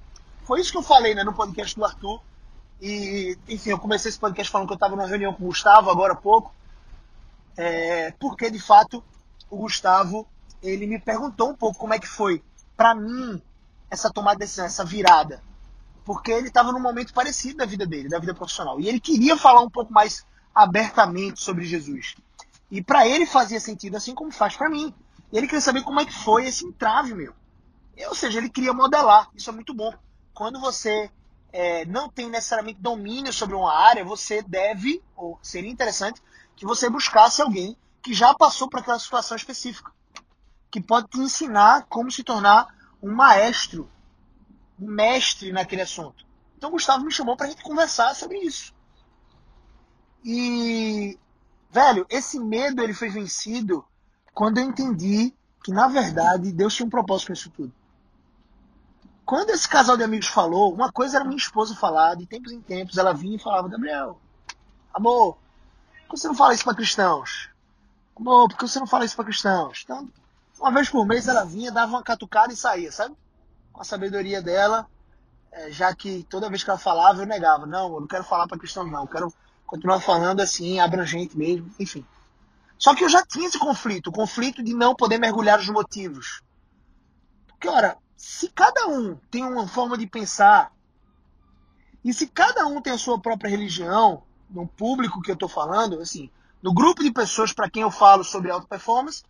foi 0.45 0.59
isso 0.59 0.71
que 0.71 0.77
eu 0.77 0.83
falei 0.83 1.15
né, 1.15 1.23
no 1.23 1.33
podcast 1.33 1.75
do 1.75 1.85
Arthur. 1.85 2.21
E, 2.81 3.37
enfim, 3.47 3.71
eu 3.71 3.79
comecei 3.79 4.09
esse 4.09 4.19
podcast 4.19 4.51
falando 4.51 4.67
que 4.67 4.73
eu 4.73 4.75
estava 4.75 4.95
numa 4.95 5.07
reunião 5.07 5.33
com 5.33 5.43
o 5.43 5.47
Gustavo 5.47 5.89
agora 5.89 6.13
há 6.13 6.15
pouco. 6.15 6.53
É, 7.55 8.11
porque, 8.19 8.51
de 8.51 8.59
fato, 8.59 9.03
o 9.49 9.57
Gustavo, 9.57 10.27
ele 10.61 10.85
me 10.85 10.99
perguntou 10.99 11.49
um 11.49 11.55
pouco 11.55 11.79
como 11.79 11.93
é 11.93 11.99
que 11.99 12.07
foi 12.07 12.43
para 12.75 12.93
mim 12.93 13.41
essa 13.89 14.11
tomada 14.11 14.45
de 14.45 14.61
essa 14.61 14.85
virada. 14.85 15.41
Porque 16.03 16.31
ele 16.31 16.47
estava 16.47 16.71
num 16.71 16.79
momento 16.79 17.13
parecido 17.13 17.57
da 17.57 17.65
vida 17.65 17.85
dele, 17.85 18.09
da 18.09 18.19
vida 18.19 18.33
profissional. 18.33 18.79
E 18.79 18.87
ele 18.87 18.99
queria 18.99 19.35
falar 19.35 19.61
um 19.61 19.69
pouco 19.69 19.91
mais 19.91 20.25
abertamente 20.53 21.43
sobre 21.43 21.65
Jesus. 21.65 22.15
E 22.71 22.81
para 22.81 23.07
ele 23.07 23.25
fazia 23.25 23.59
sentido, 23.59 23.97
assim 23.97 24.15
como 24.15 24.31
faz 24.31 24.55
para 24.55 24.69
mim. 24.69 24.93
E 25.31 25.37
ele 25.37 25.47
queria 25.47 25.61
saber 25.61 25.83
como 25.83 25.99
é 25.99 26.05
que 26.05 26.13
foi 26.13 26.47
esse 26.47 26.65
entrave 26.65 27.13
meu. 27.13 27.33
Ou 28.07 28.15
seja, 28.15 28.37
ele 28.37 28.49
queria 28.49 28.73
modelar. 28.73 29.29
Isso 29.35 29.49
é 29.49 29.53
muito 29.53 29.73
bom. 29.73 29.93
Quando 30.33 30.59
você 30.59 31.09
é, 31.51 31.85
não 31.85 32.09
tem 32.09 32.29
necessariamente 32.29 32.79
domínio 32.79 33.33
sobre 33.33 33.55
uma 33.55 33.73
área, 33.73 34.05
você 34.05 34.41
deve, 34.41 35.01
ou 35.15 35.39
seria 35.41 35.71
interessante, 35.71 36.21
que 36.55 36.65
você 36.65 36.89
buscasse 36.89 37.41
alguém 37.41 37.75
que 38.01 38.13
já 38.13 38.33
passou 38.33 38.69
por 38.69 38.79
aquela 38.79 38.99
situação 38.99 39.35
específica. 39.35 39.91
Que 40.69 40.81
pode 40.81 41.07
te 41.07 41.19
ensinar 41.19 41.85
como 41.89 42.11
se 42.11 42.23
tornar 42.23 42.67
um 43.01 43.13
maestro, 43.13 43.89
um 44.79 44.87
mestre 44.87 45.51
naquele 45.51 45.81
assunto. 45.81 46.25
Então 46.57 46.69
o 46.69 46.73
Gustavo 46.73 47.05
me 47.05 47.11
chamou 47.11 47.35
para 47.35 47.47
a 47.47 47.49
gente 47.49 47.63
conversar 47.63 48.15
sobre 48.15 48.39
isso. 48.39 48.73
E, 50.23 51.17
velho, 51.71 52.05
esse 52.09 52.39
medo 52.39 52.81
ele 52.81 52.93
foi 52.93 53.09
vencido 53.09 53.85
quando 54.33 54.57
eu 54.57 54.63
entendi 54.63 55.33
que, 55.63 55.71
na 55.71 55.87
verdade, 55.87 56.51
Deus 56.51 56.75
tinha 56.75 56.85
um 56.85 56.89
propósito 56.89 57.27
com 57.27 57.33
isso 57.33 57.49
tudo. 57.51 57.73
Quando 59.25 59.49
esse 59.49 59.67
casal 59.67 59.97
de 59.97 60.03
amigos 60.03 60.27
falou, 60.27 60.73
uma 60.73 60.91
coisa 60.91 61.17
era 61.17 61.25
minha 61.25 61.37
esposa 61.37 61.75
falar, 61.75 62.15
de 62.15 62.25
tempos 62.25 62.51
em 62.51 62.61
tempos, 62.61 62.97
ela 62.97 63.13
vinha 63.13 63.35
e 63.35 63.41
falava, 63.41 63.67
Gabriel, 63.67 64.19
amor, 64.93 65.37
por 66.07 66.11
que 66.11 66.17
você 66.21 66.27
não 66.27 66.35
fala 66.35 66.53
isso 66.53 66.63
para 66.63 66.75
cristãos? 66.75 67.49
Amor, 68.15 68.47
por 68.47 68.57
que 68.57 68.67
você 68.67 68.79
não 68.79 68.87
fala 68.87 69.03
isso 69.05 69.15
para 69.15 69.25
cristãos? 69.25 69.81
Então, 69.83 70.09
uma 70.59 70.71
vez 70.71 70.89
por 70.89 71.05
mês 71.05 71.27
ela 71.27 71.45
vinha, 71.45 71.71
dava 71.71 71.91
uma 71.91 72.03
catucada 72.03 72.51
e 72.51 72.57
saía, 72.57 72.91
sabe? 72.91 73.15
Com 73.71 73.81
a 73.81 73.85
sabedoria 73.85 74.41
dela, 74.41 74.87
é, 75.51 75.71
já 75.71 75.93
que 75.95 76.25
toda 76.29 76.49
vez 76.49 76.63
que 76.63 76.69
ela 76.69 76.79
falava 76.79 77.21
eu 77.21 77.25
negava. 77.25 77.65
Não, 77.65 77.93
eu 77.93 78.01
não 78.01 78.07
quero 78.07 78.23
falar 78.23 78.47
para 78.47 78.57
cristão 78.57 78.85
não, 78.85 79.01
eu 79.01 79.07
quero 79.07 79.33
continuar 79.65 79.99
falando 79.99 80.39
assim, 80.39 80.79
abrangente 80.79 81.37
mesmo, 81.37 81.69
enfim. 81.79 82.05
Só 82.77 82.95
que 82.95 83.03
eu 83.03 83.09
já 83.09 83.25
tinha 83.25 83.47
esse 83.47 83.57
conflito, 83.57 84.07
o 84.07 84.13
conflito 84.13 84.63
de 84.63 84.73
não 84.73 84.95
poder 84.95 85.17
mergulhar 85.17 85.57
nos 85.57 85.69
motivos. 85.69 86.41
Porque, 87.47 87.67
ora, 87.67 87.97
se 88.15 88.49
cada 88.49 88.87
um 88.87 89.15
tem 89.31 89.43
uma 89.43 89.67
forma 89.67 89.97
de 89.97 90.05
pensar, 90.05 90.71
e 92.03 92.13
se 92.13 92.27
cada 92.27 92.65
um 92.67 92.81
tem 92.81 92.93
a 92.93 92.97
sua 92.97 93.19
própria 93.19 93.49
religião, 93.49 94.23
no 94.49 94.67
público 94.67 95.21
que 95.21 95.31
eu 95.31 95.33
estou 95.33 95.49
falando, 95.49 95.99
assim, 95.99 96.29
no 96.61 96.73
grupo 96.73 97.03
de 97.03 97.11
pessoas 97.11 97.51
para 97.51 97.69
quem 97.69 97.81
eu 97.81 97.91
falo 97.91 98.23
sobre 98.23 98.51
alta 98.51 98.67
performance, 98.67 99.23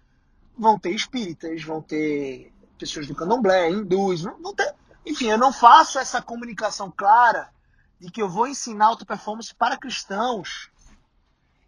vão 0.58 0.80
ter 0.80 0.91
espíritas, 0.91 1.63
vão 1.63 1.82
ter 1.82 2.54
pessoas 2.78 3.08
do 3.08 3.15
candomblé, 3.15 3.70
hindus, 3.70 4.22
vão 4.22 4.54
ter. 4.54 4.74
Enfim, 5.06 5.28
eu 5.28 5.38
não 5.38 5.54
faço 5.54 6.00
essa 6.00 6.22
comunicação 6.22 6.91
clara 6.91 7.50
de 8.00 8.12
que 8.12 8.22
eu 8.22 8.30
vou 8.30 8.48
ensinar 8.48 8.88
alta 8.88 9.06
performance 9.06 9.54
para 9.56 9.78
cristãos 9.78 10.70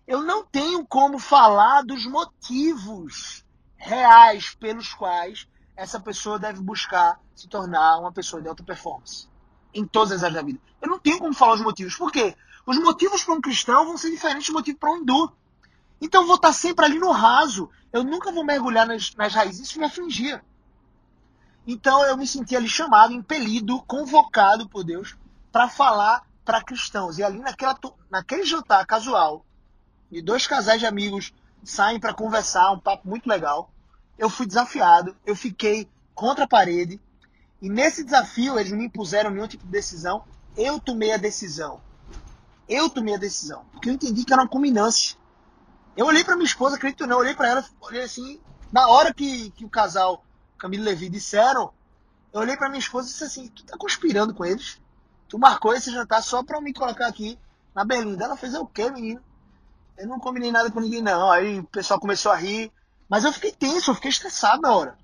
eu 0.10 0.24
não 0.24 0.44
tenho 0.44 0.84
como 0.88 1.20
falar 1.20 1.84
dos 1.84 2.08
motivos 2.08 3.46
reais 3.78 4.56
pelos 4.56 4.92
quais 4.92 5.48
essa 5.76 6.00
pessoa 6.00 6.40
deve 6.40 6.60
buscar 6.62 7.22
se 7.36 7.48
tornar 7.48 8.00
uma 8.00 8.12
pessoa 8.12 8.42
de 8.42 8.48
alta 8.48 8.64
performance 8.64 9.30
em 9.72 9.86
todas 9.86 10.12
as 10.12 10.24
áreas 10.24 10.34
da 10.34 10.42
vida. 10.42 10.60
Eu 10.82 10.90
não 10.90 10.98
tenho 10.98 11.20
como 11.20 11.32
falar 11.32 11.54
os 11.54 11.62
motivos. 11.62 11.96
Por 11.96 12.12
quê? 12.12 12.36
Os 12.66 12.80
motivos 12.80 13.24
para 13.24 13.36
um 13.36 13.40
cristão 13.40 13.86
vão 13.86 14.00
ser 14.00 14.10
diferentes 14.10 14.48
dos 14.48 14.56
motivos 14.56 14.80
para 14.80 14.92
um 14.92 14.98
hindu. 14.98 15.32
Então 16.02 16.22
eu 16.22 16.28
vou 16.28 16.36
estar 16.36 16.54
sempre 16.54 16.86
ali 16.86 17.00
no 17.00 17.12
raso. 17.12 17.70
Eu 17.92 18.04
nunca 18.04 18.32
vou 18.32 18.44
mergulhar 18.44 18.88
nas, 18.88 19.14
nas 19.16 19.34
raízes. 19.34 19.68
Isso 19.68 19.80
me 19.80 19.86
afligia. 19.86 20.44
Então 21.68 22.04
eu 22.04 22.18
me 22.18 22.26
senti 22.26 22.56
ali 22.56 22.68
chamado, 22.68 23.14
impelido, 23.14 23.82
convocado 23.84 24.68
por 24.68 24.84
Deus 24.84 25.16
para 25.52 25.68
falar 25.68 26.26
para 26.44 26.64
cristãos. 26.64 27.18
E 27.18 27.24
ali 27.24 27.40
naquela, 27.40 27.78
naquele 28.10 28.44
jantar 28.44 28.86
casual, 28.86 29.46
e 30.12 30.22
dois 30.22 30.48
casais 30.48 30.80
de 30.80 30.88
amigos 30.88 31.32
saem 31.64 32.00
para 32.00 32.14
conversar, 32.14 32.72
um 32.72 32.80
papo 32.80 33.08
muito 33.08 33.28
legal. 33.28 33.72
Eu 34.18 34.30
fui 34.30 34.46
desafiado, 34.46 35.16
eu 35.26 35.36
fiquei 35.36 35.88
contra 36.16 36.46
a 36.46 36.48
parede. 36.48 37.00
E 37.62 37.70
nesse 37.70 38.04
desafio, 38.04 38.58
eles 38.58 38.72
não 38.72 38.80
me 38.80 38.86
impuseram 38.86 39.30
nenhum 39.30 39.48
tipo 39.48 39.66
de 39.66 39.72
decisão. 39.72 40.24
Eu 40.58 40.80
tomei 40.80 41.12
a 41.12 41.18
decisão. 41.18 41.80
Eu 42.68 42.90
tomei 42.90 43.14
a 43.14 43.18
decisão. 43.18 43.66
Porque 43.72 43.90
eu 43.90 43.94
entendi 43.94 44.24
que 44.24 44.34
era 44.34 44.42
uma 44.42 44.50
combinância. 44.50 45.19
Eu 45.96 46.06
olhei 46.06 46.24
para 46.24 46.36
minha 46.36 46.46
esposa, 46.46 46.76
acredito 46.76 47.06
não, 47.08 47.18
olhei 47.18 47.34
para 47.34 47.50
ela, 47.50 47.66
olhei 47.82 48.04
assim. 48.04 48.40
Na 48.72 48.88
hora 48.88 49.14
que, 49.14 49.52
que 49.52 49.66
o 49.66 49.70
casal 49.70 50.24
Camilo 50.58 50.84
Levi 50.84 51.10
disseram, 51.10 51.74
eu 52.32 52.42
olhei 52.42 52.56
para 52.56 52.70
minha 52.70 52.80
esposa 52.80 53.08
e 53.08 53.12
disse 53.12 53.24
assim: 53.24 53.48
Tu 53.50 53.64
tá 53.66 53.78
conspirando 53.78 54.34
com 54.34 54.46
eles? 54.46 54.80
Tu 55.28 55.38
marcou 55.38 55.74
esse 55.74 55.92
jantar 55.92 56.22
só 56.22 56.44
para 56.44 56.62
me 56.62 56.74
colocar 56.74 57.08
aqui 57.08 57.38
na 57.74 57.84
berlinda. 57.84 58.26
Ela 58.26 58.38
fez 58.38 58.54
é 58.54 58.60
o 58.60 58.68
quê, 58.68 58.90
menino? 58.90 59.22
Eu 59.98 60.08
não 60.08 60.20
combinei 60.20 60.52
nada 60.52 60.72
com 60.72 60.80
ninguém, 60.80 61.02
não. 61.02 61.32
Aí 61.32 61.60
o 61.60 61.64
pessoal 61.66 62.00
começou 62.00 62.32
a 62.32 62.36
rir. 62.36 62.72
Mas 63.10 63.24
eu 63.24 63.34
fiquei 63.34 63.52
tenso, 63.52 63.90
eu 63.90 63.96
fiquei 63.96 64.10
estressado 64.10 64.62
na 64.62 64.74
hora. 64.74 64.98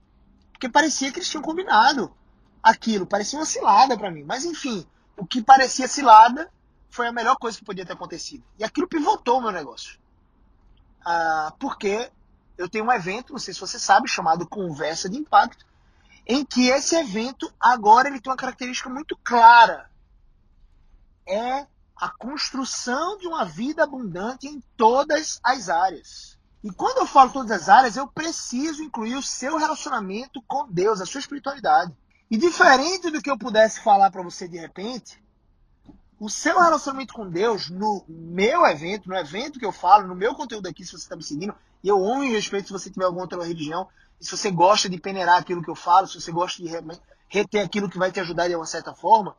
Porque 0.52 0.70
parecia 0.70 1.12
que 1.12 1.20
eles 1.20 1.30
tinham 1.30 1.44
combinado 1.44 2.16
aquilo. 2.62 3.06
Parecia 3.06 3.40
uma 3.40 3.46
cilada 3.46 3.98
para 3.98 4.12
mim. 4.12 4.24
Mas 4.24 4.46
enfim, 4.46 4.86
o 5.18 5.26
que 5.26 5.42
parecia 5.42 5.88
cilada 5.88 6.52
foi 6.90 7.08
a 7.08 7.12
melhor 7.12 7.36
coisa 7.38 7.58
que 7.58 7.66
podia 7.66 7.86
ter 7.86 7.94
acontecido. 7.94 8.44
E 8.58 8.64
aquilo 8.64 8.88
pivotou 8.88 9.40
o 9.40 9.42
meu 9.42 9.52
negócio. 9.52 10.00
Ah, 11.06 11.54
porque 11.60 12.12
eu 12.58 12.68
tenho 12.68 12.86
um 12.86 12.92
evento, 12.92 13.32
não 13.32 13.40
sei 13.40 13.54
se 13.54 13.60
você 13.60 13.78
sabe, 13.78 14.10
chamado 14.10 14.48
Conversa 14.48 15.08
de 15.08 15.18
Impacto, 15.18 15.66
em 16.26 16.44
que 16.44 16.68
esse 16.70 16.96
evento 16.96 17.52
agora 17.60 18.08
ele 18.08 18.20
tem 18.20 18.32
uma 18.32 18.38
característica 18.38 18.90
muito 18.90 19.16
clara. 19.24 19.90
É 21.28 21.68
a 21.96 22.10
construção 22.10 23.18
de 23.18 23.28
uma 23.28 23.46
vida 23.46 23.84
abundante 23.84 24.48
em 24.48 24.62
todas 24.76 25.40
as 25.44 25.70
áreas. 25.70 26.38
E 26.64 26.72
quando 26.72 26.98
eu 26.98 27.06
falo 27.06 27.32
todas 27.32 27.52
as 27.52 27.70
áreas, 27.70 27.96
eu 27.96 28.08
preciso 28.08 28.84
incluir 28.84 29.16
o 29.16 29.22
seu 29.22 29.58
relacionamento 29.58 30.42
com 30.48 30.68
Deus, 30.68 31.00
a 31.00 31.06
sua 31.06 31.20
espiritualidade. 31.20 31.96
E 32.30 32.38
diferente 32.38 33.12
do 33.12 33.22
que 33.22 33.30
eu 33.30 33.38
pudesse 33.38 33.84
falar 33.84 34.10
para 34.10 34.24
você 34.24 34.48
de 34.48 34.58
repente, 34.58 35.24
o 36.20 36.30
seu 36.30 36.60
relacionamento 36.60 37.14
com 37.14 37.30
Deus 37.30 37.70
no 37.70 38.06
meu 38.08 38.66
evento, 38.66 39.10
no 39.10 39.16
evento 39.16 39.60
que 39.60 39.66
eu 39.66 39.72
falo, 39.72 40.08
no 40.08 40.16
meu 40.16 40.34
conteúdo 40.34 40.68
aqui, 40.68 40.86
se 40.86 40.92
você 40.92 41.04
está 41.04 41.16
me 41.16 41.24
seguindo, 41.24 41.54
e 41.84 41.88
eu 41.88 42.02
honro 42.02 42.24
e 42.24 42.32
respeito 42.32 42.68
se 42.68 42.74
você 42.74 42.90
tiver 42.90 43.06
alguma 43.06 43.24
outra 43.24 43.44
religião, 43.44 43.88
se 44.20 44.32
você 44.32 44.50
gosta 44.50 44.90
de 44.90 45.00
peneirar 45.00 45.40
aquilo 45.40 45.62
que 45.62 45.70
eu 45.70 45.76
falo, 45.76 46.08
se 46.08 46.20
você 46.20 46.32
gosta 46.32 46.64
de 46.64 46.70
reter 47.28 47.64
aquilo 47.64 47.90
que 47.90 47.98
vai 47.98 48.12
te 48.12 48.20
ajudar 48.20 48.48
de 48.48 48.56
uma 48.56 48.66
certa 48.66 48.94
forma, 48.94 49.36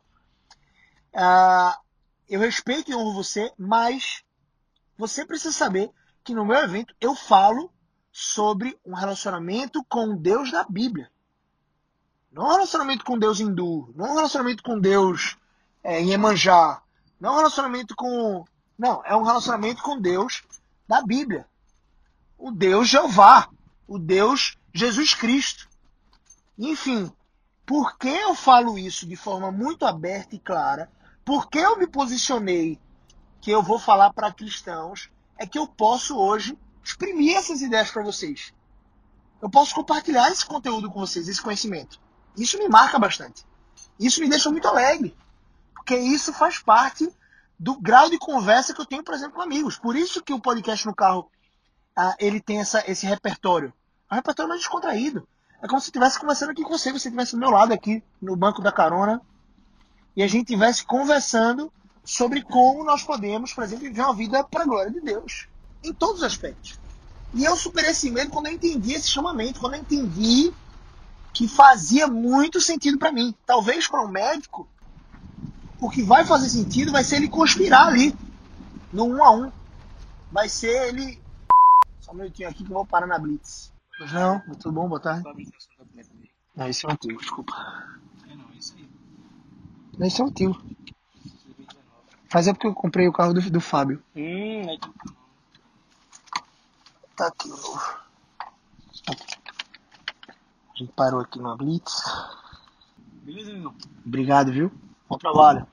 uh, 1.13 1.77
eu 2.29 2.39
respeito 2.39 2.91
e 2.91 2.95
honro 2.95 3.13
você, 3.13 3.51
mas 3.57 4.23
você 4.97 5.25
precisa 5.25 5.53
saber 5.53 5.91
que 6.23 6.33
no 6.33 6.45
meu 6.45 6.57
evento 6.57 6.93
eu 7.01 7.15
falo 7.15 7.71
sobre 8.11 8.77
um 8.85 8.93
relacionamento 8.93 9.83
com 9.85 10.15
Deus 10.15 10.51
da 10.51 10.63
Bíblia. 10.63 11.09
Não 12.31 12.45
um 12.45 12.51
relacionamento 12.51 13.03
com 13.03 13.17
Deus 13.17 13.39
hindu, 13.39 13.93
não 13.95 14.11
um 14.11 14.15
relacionamento 14.15 14.61
com 14.61 14.79
Deus 14.79 15.37
é, 15.87 16.01
em 16.01 16.11
Emanjá, 16.11 16.81
não 17.17 17.35
um 17.35 17.37
relacionamento 17.37 17.95
com. 17.95 18.43
Não, 18.77 19.01
é 19.05 19.15
um 19.15 19.23
relacionamento 19.23 19.81
com 19.81 19.97
Deus 19.97 20.43
da 20.85 21.01
Bíblia. 21.01 21.47
O 22.37 22.51
Deus 22.51 22.89
Jeová, 22.89 23.47
o 23.87 23.97
Deus 23.97 24.57
Jesus 24.73 25.13
Cristo. 25.13 25.69
Enfim, 26.59 27.09
por 27.65 27.97
que 27.97 28.09
eu 28.09 28.35
falo 28.35 28.77
isso 28.77 29.07
de 29.07 29.15
forma 29.15 29.49
muito 29.49 29.85
aberta 29.85 30.35
e 30.35 30.39
clara? 30.39 30.91
Porque 31.23 31.57
eu 31.57 31.79
me 31.79 31.87
posicionei 31.87 32.77
que 33.39 33.49
eu 33.49 33.63
vou 33.63 33.79
falar 33.79 34.11
para 34.11 34.33
cristãos, 34.33 35.09
é 35.37 35.47
que 35.47 35.57
eu 35.57 35.69
posso 35.69 36.17
hoje 36.17 36.57
exprimir 36.83 37.37
essas 37.37 37.61
ideias 37.61 37.91
para 37.91 38.03
vocês. 38.03 38.53
Eu 39.41 39.49
posso 39.49 39.73
compartilhar 39.73 40.29
esse 40.29 40.45
conteúdo 40.45 40.91
com 40.91 40.99
vocês, 40.99 41.29
esse 41.29 41.41
conhecimento. 41.41 41.97
Isso 42.35 42.57
me 42.57 42.67
marca 42.67 42.99
bastante. 42.99 43.45
Isso 43.97 44.19
me 44.19 44.27
deixa 44.27 44.51
muito 44.51 44.67
alegre. 44.67 45.15
Porque 45.87 46.01
isso 46.01 46.33
faz 46.33 46.59
parte 46.59 47.09
do 47.57 47.79
grau 47.79 48.09
de 48.09 48.17
conversa 48.17 48.73
que 48.73 48.81
eu 48.81 48.85
tenho, 48.85 49.05
por 49.05 49.13
exemplo, 49.13 49.35
com 49.35 49.41
amigos. 49.41 49.77
Por 49.77 49.95
isso 49.95 50.21
que 50.21 50.33
o 50.33 50.39
podcast 50.39 50.85
no 50.85 50.93
carro 50.93 51.31
ah, 51.95 52.13
ele 52.19 52.41
tem 52.41 52.59
essa, 52.59 52.83
esse 52.91 53.05
repertório. 53.05 53.73
É 54.11 54.13
um 54.13 54.17
repertório 54.17 54.49
mais 54.49 54.59
descontraído. 54.59 55.25
É 55.63 55.67
como 55.67 55.79
se 55.79 55.87
estivesse 55.87 56.19
conversando 56.19 56.49
aqui 56.49 56.61
com 56.61 56.77
você, 56.77 56.91
você 56.91 57.07
estivesse 57.07 57.31
do 57.31 57.37
meu 57.37 57.51
lado 57.51 57.71
aqui, 57.71 58.03
no 58.21 58.35
banco 58.35 58.61
da 58.61 58.69
carona, 58.69 59.21
e 60.13 60.21
a 60.21 60.27
gente 60.27 60.51
estivesse 60.51 60.83
conversando 60.83 61.71
sobre 62.03 62.41
como 62.41 62.83
nós 62.83 63.01
podemos, 63.03 63.53
por 63.53 63.63
exemplo, 63.63 63.85
viver 63.85 64.01
uma 64.01 64.13
vida 64.13 64.43
para 64.43 64.63
a 64.63 64.67
glória 64.67 64.91
de 64.91 64.99
Deus, 64.99 65.47
em 65.81 65.93
todos 65.93 66.17
os 66.17 66.23
aspectos. 66.23 66.77
E 67.33 67.45
eu 67.45 67.55
superei 67.55 67.91
esse 67.91 68.11
medo 68.11 68.29
quando 68.29 68.47
eu 68.47 68.53
entendi 68.53 68.91
esse 68.91 69.07
chamamento, 69.07 69.61
quando 69.61 69.75
eu 69.75 69.79
entendi 69.79 70.53
que 71.33 71.47
fazia 71.47 72.07
muito 72.07 72.59
sentido 72.59 72.97
para 72.97 73.13
mim. 73.13 73.33
Talvez 73.45 73.87
para 73.87 74.03
um 74.03 74.09
médico, 74.09 74.67
o 75.79 75.89
que 75.89 76.03
vai 76.03 76.25
fazer 76.25 76.49
sentido 76.49 76.91
vai 76.91 77.03
ser 77.03 77.17
ele 77.17 77.27
conspirar 77.27 77.87
ali, 77.87 78.13
no 78.91 79.05
um 79.05 79.23
a 79.23 79.31
um. 79.31 79.51
Vai 80.31 80.49
ser 80.49 80.89
ele. 80.89 81.21
Só 81.99 82.11
um 82.11 82.15
minutinho 82.15 82.49
aqui 82.49 82.63
que 82.63 82.69
eu 82.69 82.75
vou 82.75 82.85
parar 82.85 83.07
na 83.07 83.19
Blitz. 83.19 83.71
Não, 84.11 84.39
tudo 84.55 84.71
bom? 84.71 84.87
Boa 84.87 84.99
tarde. 84.99 85.23
Não, 86.55 86.67
esse 86.67 86.85
é 86.85 86.89
um 86.89 86.95
teu, 86.95 87.17
desculpa. 87.17 87.53
Esse 89.99 90.21
é 90.21 90.23
um 90.23 90.31
tio. 90.31 90.55
Faz 92.29 92.47
é 92.47 92.53
porque 92.53 92.67
eu 92.67 92.73
comprei 92.73 93.07
o 93.07 93.13
carro 93.13 93.33
do, 93.33 93.41
do 93.49 93.61
Fábio. 93.61 94.03
Hum, 94.15 94.69
aí 94.69 94.79
Tá 97.15 97.27
aqui 97.27 97.47
o 97.47 97.57
novo. 97.57 97.97
A 99.09 100.77
gente 100.77 100.91
parou 100.93 101.19
aqui 101.21 101.39
numa 101.39 101.57
Blitz. 101.57 102.03
Beleza, 103.23 103.51
irmão? 103.51 103.75
Obrigado, 104.05 104.51
viu? 104.51 104.71
Bom 105.09 105.17
trabalho. 105.17 105.65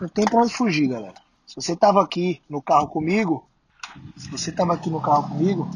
Não 0.00 0.08
tem 0.08 0.24
pra 0.24 0.40
onde 0.40 0.54
fugir, 0.54 0.88
galera. 0.88 1.14
Se 1.46 1.54
você 1.54 1.76
tava 1.76 2.02
aqui 2.02 2.42
no 2.48 2.62
carro 2.62 2.88
comigo, 2.88 3.46
se 4.16 4.28
você 4.28 4.50
tava 4.50 4.74
aqui 4.74 4.90
no 4.90 5.00
carro 5.00 5.28
comigo, 5.28 5.68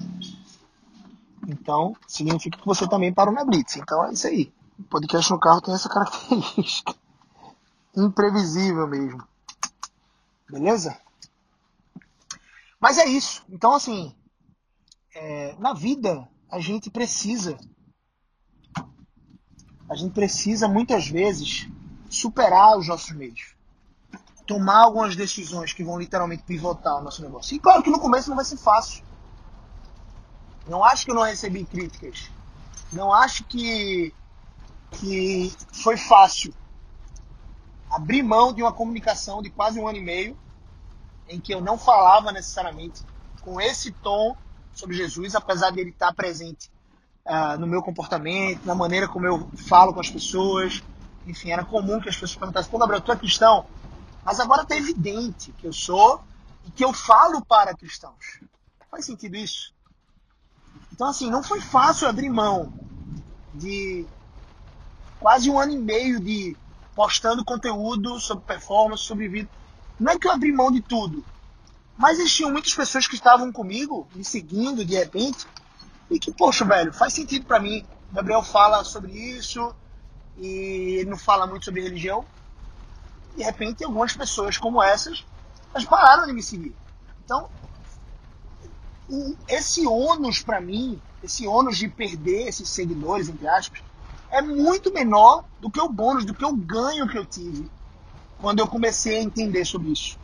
então 1.46 1.94
significa 2.06 2.58
que 2.58 2.66
você 2.66 2.88
também 2.88 3.12
parou 3.12 3.32
na 3.32 3.44
Blitz. 3.44 3.76
Então 3.76 4.04
é 4.06 4.12
isso 4.12 4.26
aí. 4.26 4.52
O 4.78 4.82
podcast 4.84 5.30
no 5.30 5.38
carro 5.38 5.60
tem 5.60 5.74
essa 5.74 5.88
característica. 5.90 6.94
Imprevisível 7.96 8.86
mesmo. 8.86 9.22
Beleza? 10.48 10.98
Mas 12.80 12.96
é 12.96 13.06
isso. 13.06 13.44
Então, 13.48 13.74
assim, 13.74 14.14
é, 15.14 15.56
na 15.58 15.74
vida 15.74 16.28
a 16.50 16.60
gente 16.60 16.90
precisa. 16.90 17.58
A 19.88 19.94
gente 19.94 20.12
precisa 20.12 20.68
muitas 20.68 21.08
vezes 21.08 21.68
superar 22.10 22.78
os 22.78 22.88
nossos 22.88 23.10
meios. 23.12 23.54
Tomar 24.46 24.84
algumas 24.84 25.16
decisões 25.16 25.72
que 25.72 25.84
vão 25.84 25.98
literalmente 25.98 26.42
pivotar 26.42 26.96
o 26.98 27.02
nosso 27.02 27.22
negócio. 27.22 27.54
E 27.54 27.58
claro 27.58 27.82
que 27.82 27.90
no 27.90 27.98
começo 27.98 28.28
não 28.28 28.36
vai 28.36 28.44
ser 28.44 28.56
fácil. 28.56 29.04
Não 30.66 30.84
acho 30.84 31.04
que 31.04 31.10
eu 31.10 31.14
não 31.14 31.22
recebi 31.22 31.64
críticas. 31.64 32.30
Não 32.92 33.12
acho 33.12 33.44
que 33.44 34.14
que 34.92 35.54
foi 35.70 35.98
fácil 35.98 36.54
abrir 37.90 38.22
mão 38.22 38.52
de 38.52 38.62
uma 38.62 38.72
comunicação 38.72 39.42
de 39.42 39.50
quase 39.50 39.78
um 39.78 39.86
ano 39.86 39.98
e 39.98 40.02
meio, 40.02 40.38
em 41.28 41.38
que 41.40 41.52
eu 41.52 41.60
não 41.60 41.76
falava 41.76 42.32
necessariamente 42.32 43.02
com 43.42 43.60
esse 43.60 43.92
tom 43.92 44.36
sobre 44.72 44.96
Jesus, 44.96 45.34
apesar 45.34 45.70
de 45.70 45.80
ele 45.80 45.90
estar 45.90 46.12
presente 46.14 46.70
uh, 47.28 47.58
no 47.58 47.66
meu 47.66 47.82
comportamento, 47.82 48.64
na 48.64 48.74
maneira 48.74 49.06
como 49.06 49.26
eu 49.26 49.48
falo 49.68 49.92
com 49.92 50.00
as 50.00 50.10
pessoas. 50.10 50.82
Enfim, 51.26 51.50
era 51.50 51.64
comum 51.64 52.00
que 52.00 52.08
as 52.08 52.16
pessoas 52.16 52.36
perguntassem: 52.36 52.70
pô, 52.70 52.78
Gabriel, 52.78 53.02
tu 53.02 53.12
é 53.12 53.16
cristão? 53.16 53.66
Mas 54.24 54.40
agora 54.40 54.62
está 54.62 54.76
evidente 54.76 55.52
que 55.52 55.66
eu 55.66 55.72
sou 55.72 56.20
e 56.66 56.70
que 56.70 56.84
eu 56.84 56.92
falo 56.92 57.44
para 57.44 57.74
cristãos. 57.74 58.40
Faz 58.90 59.04
sentido 59.04 59.36
isso? 59.36 59.72
Então, 60.92 61.08
assim, 61.08 61.30
não 61.30 61.42
foi 61.42 61.60
fácil 61.60 62.08
abrir 62.08 62.30
mão 62.30 62.72
de 63.54 64.06
quase 65.20 65.50
um 65.50 65.58
ano 65.58 65.72
e 65.72 65.78
meio 65.78 66.20
de 66.20 66.56
postando 66.94 67.44
conteúdo 67.44 68.18
sobre 68.18 68.44
performance, 68.44 69.04
sobre 69.04 69.28
vida. 69.28 69.48
Não 69.98 70.12
é 70.12 70.18
que 70.18 70.26
eu 70.26 70.32
abri 70.32 70.52
mão 70.52 70.70
de 70.70 70.80
tudo, 70.80 71.24
mas 71.96 72.18
existiam 72.18 72.50
muitas 72.50 72.74
pessoas 72.74 73.06
que 73.06 73.14
estavam 73.14 73.52
comigo, 73.52 74.06
me 74.14 74.24
seguindo 74.24 74.84
de 74.84 74.94
repente, 74.94 75.46
e 76.10 76.18
que, 76.18 76.32
poxa, 76.32 76.64
velho, 76.64 76.92
faz 76.92 77.12
sentido 77.12 77.46
para 77.46 77.60
mim. 77.60 77.84
O 78.10 78.14
Gabriel 78.14 78.42
fala 78.42 78.82
sobre 78.84 79.12
isso 79.12 79.74
e 80.36 80.98
ele 81.00 81.10
não 81.10 81.18
fala 81.18 81.46
muito 81.46 81.64
sobre 81.64 81.82
religião. 81.82 82.24
De 83.36 83.42
repente, 83.42 83.84
algumas 83.84 84.16
pessoas 84.16 84.56
como 84.56 84.82
essas, 84.82 85.24
elas 85.72 85.86
pararam 85.86 86.26
de 86.26 86.32
me 86.32 86.42
seguir. 86.42 86.74
Então, 87.24 87.48
esse 89.46 89.86
ônus 89.86 90.40
para 90.40 90.60
mim, 90.60 91.00
esse 91.22 91.46
ônus 91.46 91.76
de 91.76 91.88
perder 91.88 92.48
esses 92.48 92.68
seguidores, 92.68 93.28
entre 93.28 93.46
aspas, 93.46 93.82
é 94.30 94.42
muito 94.42 94.92
menor 94.92 95.44
do 95.60 95.70
que 95.70 95.80
o 95.80 95.88
bônus, 95.88 96.24
do 96.24 96.34
que 96.34 96.44
o 96.44 96.56
ganho 96.56 97.08
que 97.08 97.18
eu 97.18 97.24
tive 97.24 97.70
quando 98.40 98.60
eu 98.60 98.68
comecei 98.68 99.18
a 99.18 99.22
entender 99.22 99.64
sobre 99.64 99.90
isso. 99.90 100.18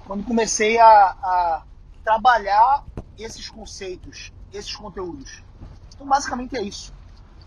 Quando 0.00 0.24
comecei 0.24 0.78
a, 0.78 0.86
a 0.86 1.64
trabalhar 2.04 2.84
esses 3.16 3.48
conceitos, 3.48 4.32
esses 4.52 4.74
conteúdos. 4.74 5.42
Então, 5.94 6.06
basicamente 6.06 6.56
é 6.56 6.62
isso. 6.62 6.92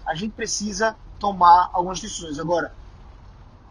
A 0.05 0.15
gente 0.15 0.33
precisa 0.33 0.95
tomar 1.19 1.69
algumas 1.73 1.99
decisões. 1.99 2.39
Agora, 2.39 2.73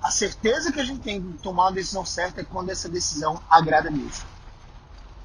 a 0.02 0.10
certeza 0.10 0.72
que 0.72 0.80
a 0.80 0.84
gente 0.84 1.00
tem 1.00 1.20
de 1.20 1.38
tomar 1.38 1.64
uma 1.64 1.72
decisão 1.72 2.04
certa 2.04 2.40
é 2.40 2.44
quando 2.44 2.70
essa 2.70 2.88
decisão 2.88 3.40
agrada 3.48 3.88
a 3.88 3.92
Deus. 3.92 4.22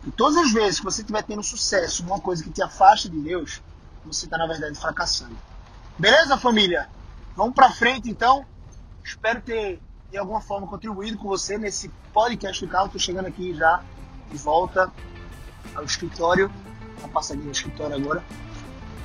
E 0.05 0.11
todas 0.11 0.37
as 0.37 0.51
vezes 0.51 0.79
que 0.79 0.85
você 0.85 1.01
estiver 1.01 1.23
tendo 1.23 1.43
sucesso 1.43 2.03
numa 2.03 2.19
coisa 2.19 2.43
que 2.43 2.49
te 2.49 2.61
afasta 2.61 3.09
de 3.09 3.19
Deus, 3.19 3.61
você 4.05 4.25
está, 4.25 4.37
na 4.37 4.47
verdade, 4.47 4.79
fracassando. 4.79 5.35
Beleza, 5.97 6.37
família? 6.37 6.89
Vamos 7.35 7.53
para 7.53 7.69
frente, 7.71 8.09
então. 8.09 8.45
Espero 9.03 9.41
ter, 9.41 9.81
de 10.09 10.17
alguma 10.17 10.39
forma, 10.39 10.65
contribuído 10.67 11.17
com 11.17 11.27
você 11.27 11.57
nesse 11.57 11.89
podcast 12.13 12.65
do 12.65 12.71
carro. 12.71 12.85
Estou 12.85 13.01
chegando 13.01 13.27
aqui 13.27 13.53
já 13.53 13.83
de 14.31 14.37
volta 14.37 14.91
ao 15.75 15.83
escritório. 15.83 16.49
Uma 16.99 17.09
passadinha 17.09 17.45
no 17.45 17.51
escritório 17.51 17.95
agora. 17.95 18.23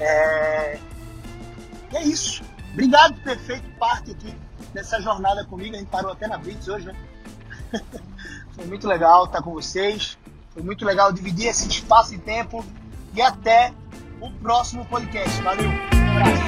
É... 0.01 0.79
E 1.93 1.97
é 1.97 2.03
isso. 2.05 2.43
Obrigado 2.73 3.15
por 3.15 3.23
ter 3.23 3.39
feito 3.39 3.71
parte 3.79 4.11
aqui 4.11 4.35
dessa 4.73 5.01
jornada 5.01 5.45
comigo. 5.45 5.77
A 5.77 5.79
gente 5.79 5.89
parou 5.89 6.13
até 6.13 6.27
na 6.27 6.37
Blitz 6.37 6.67
hoje, 6.69 6.87
né? 6.87 6.97
Foi 8.55 8.67
muito 8.67 8.87
legal 8.87 9.25
estar 9.25 9.43
com 9.43 9.53
vocês. 9.53 10.19
Foi 10.51 10.63
muito 10.63 10.85
legal 10.85 11.13
dividir 11.13 11.49
esse 11.49 11.69
espaço 11.69 12.15
e 12.15 12.19
tempo. 12.19 12.65
E 13.15 13.23
até 13.23 13.73
o 14.21 14.31
próximo 14.31 14.85
podcast. 14.87 15.41
Valeu! 15.43 15.69
Um 15.69 16.11
abraço. 16.11 16.44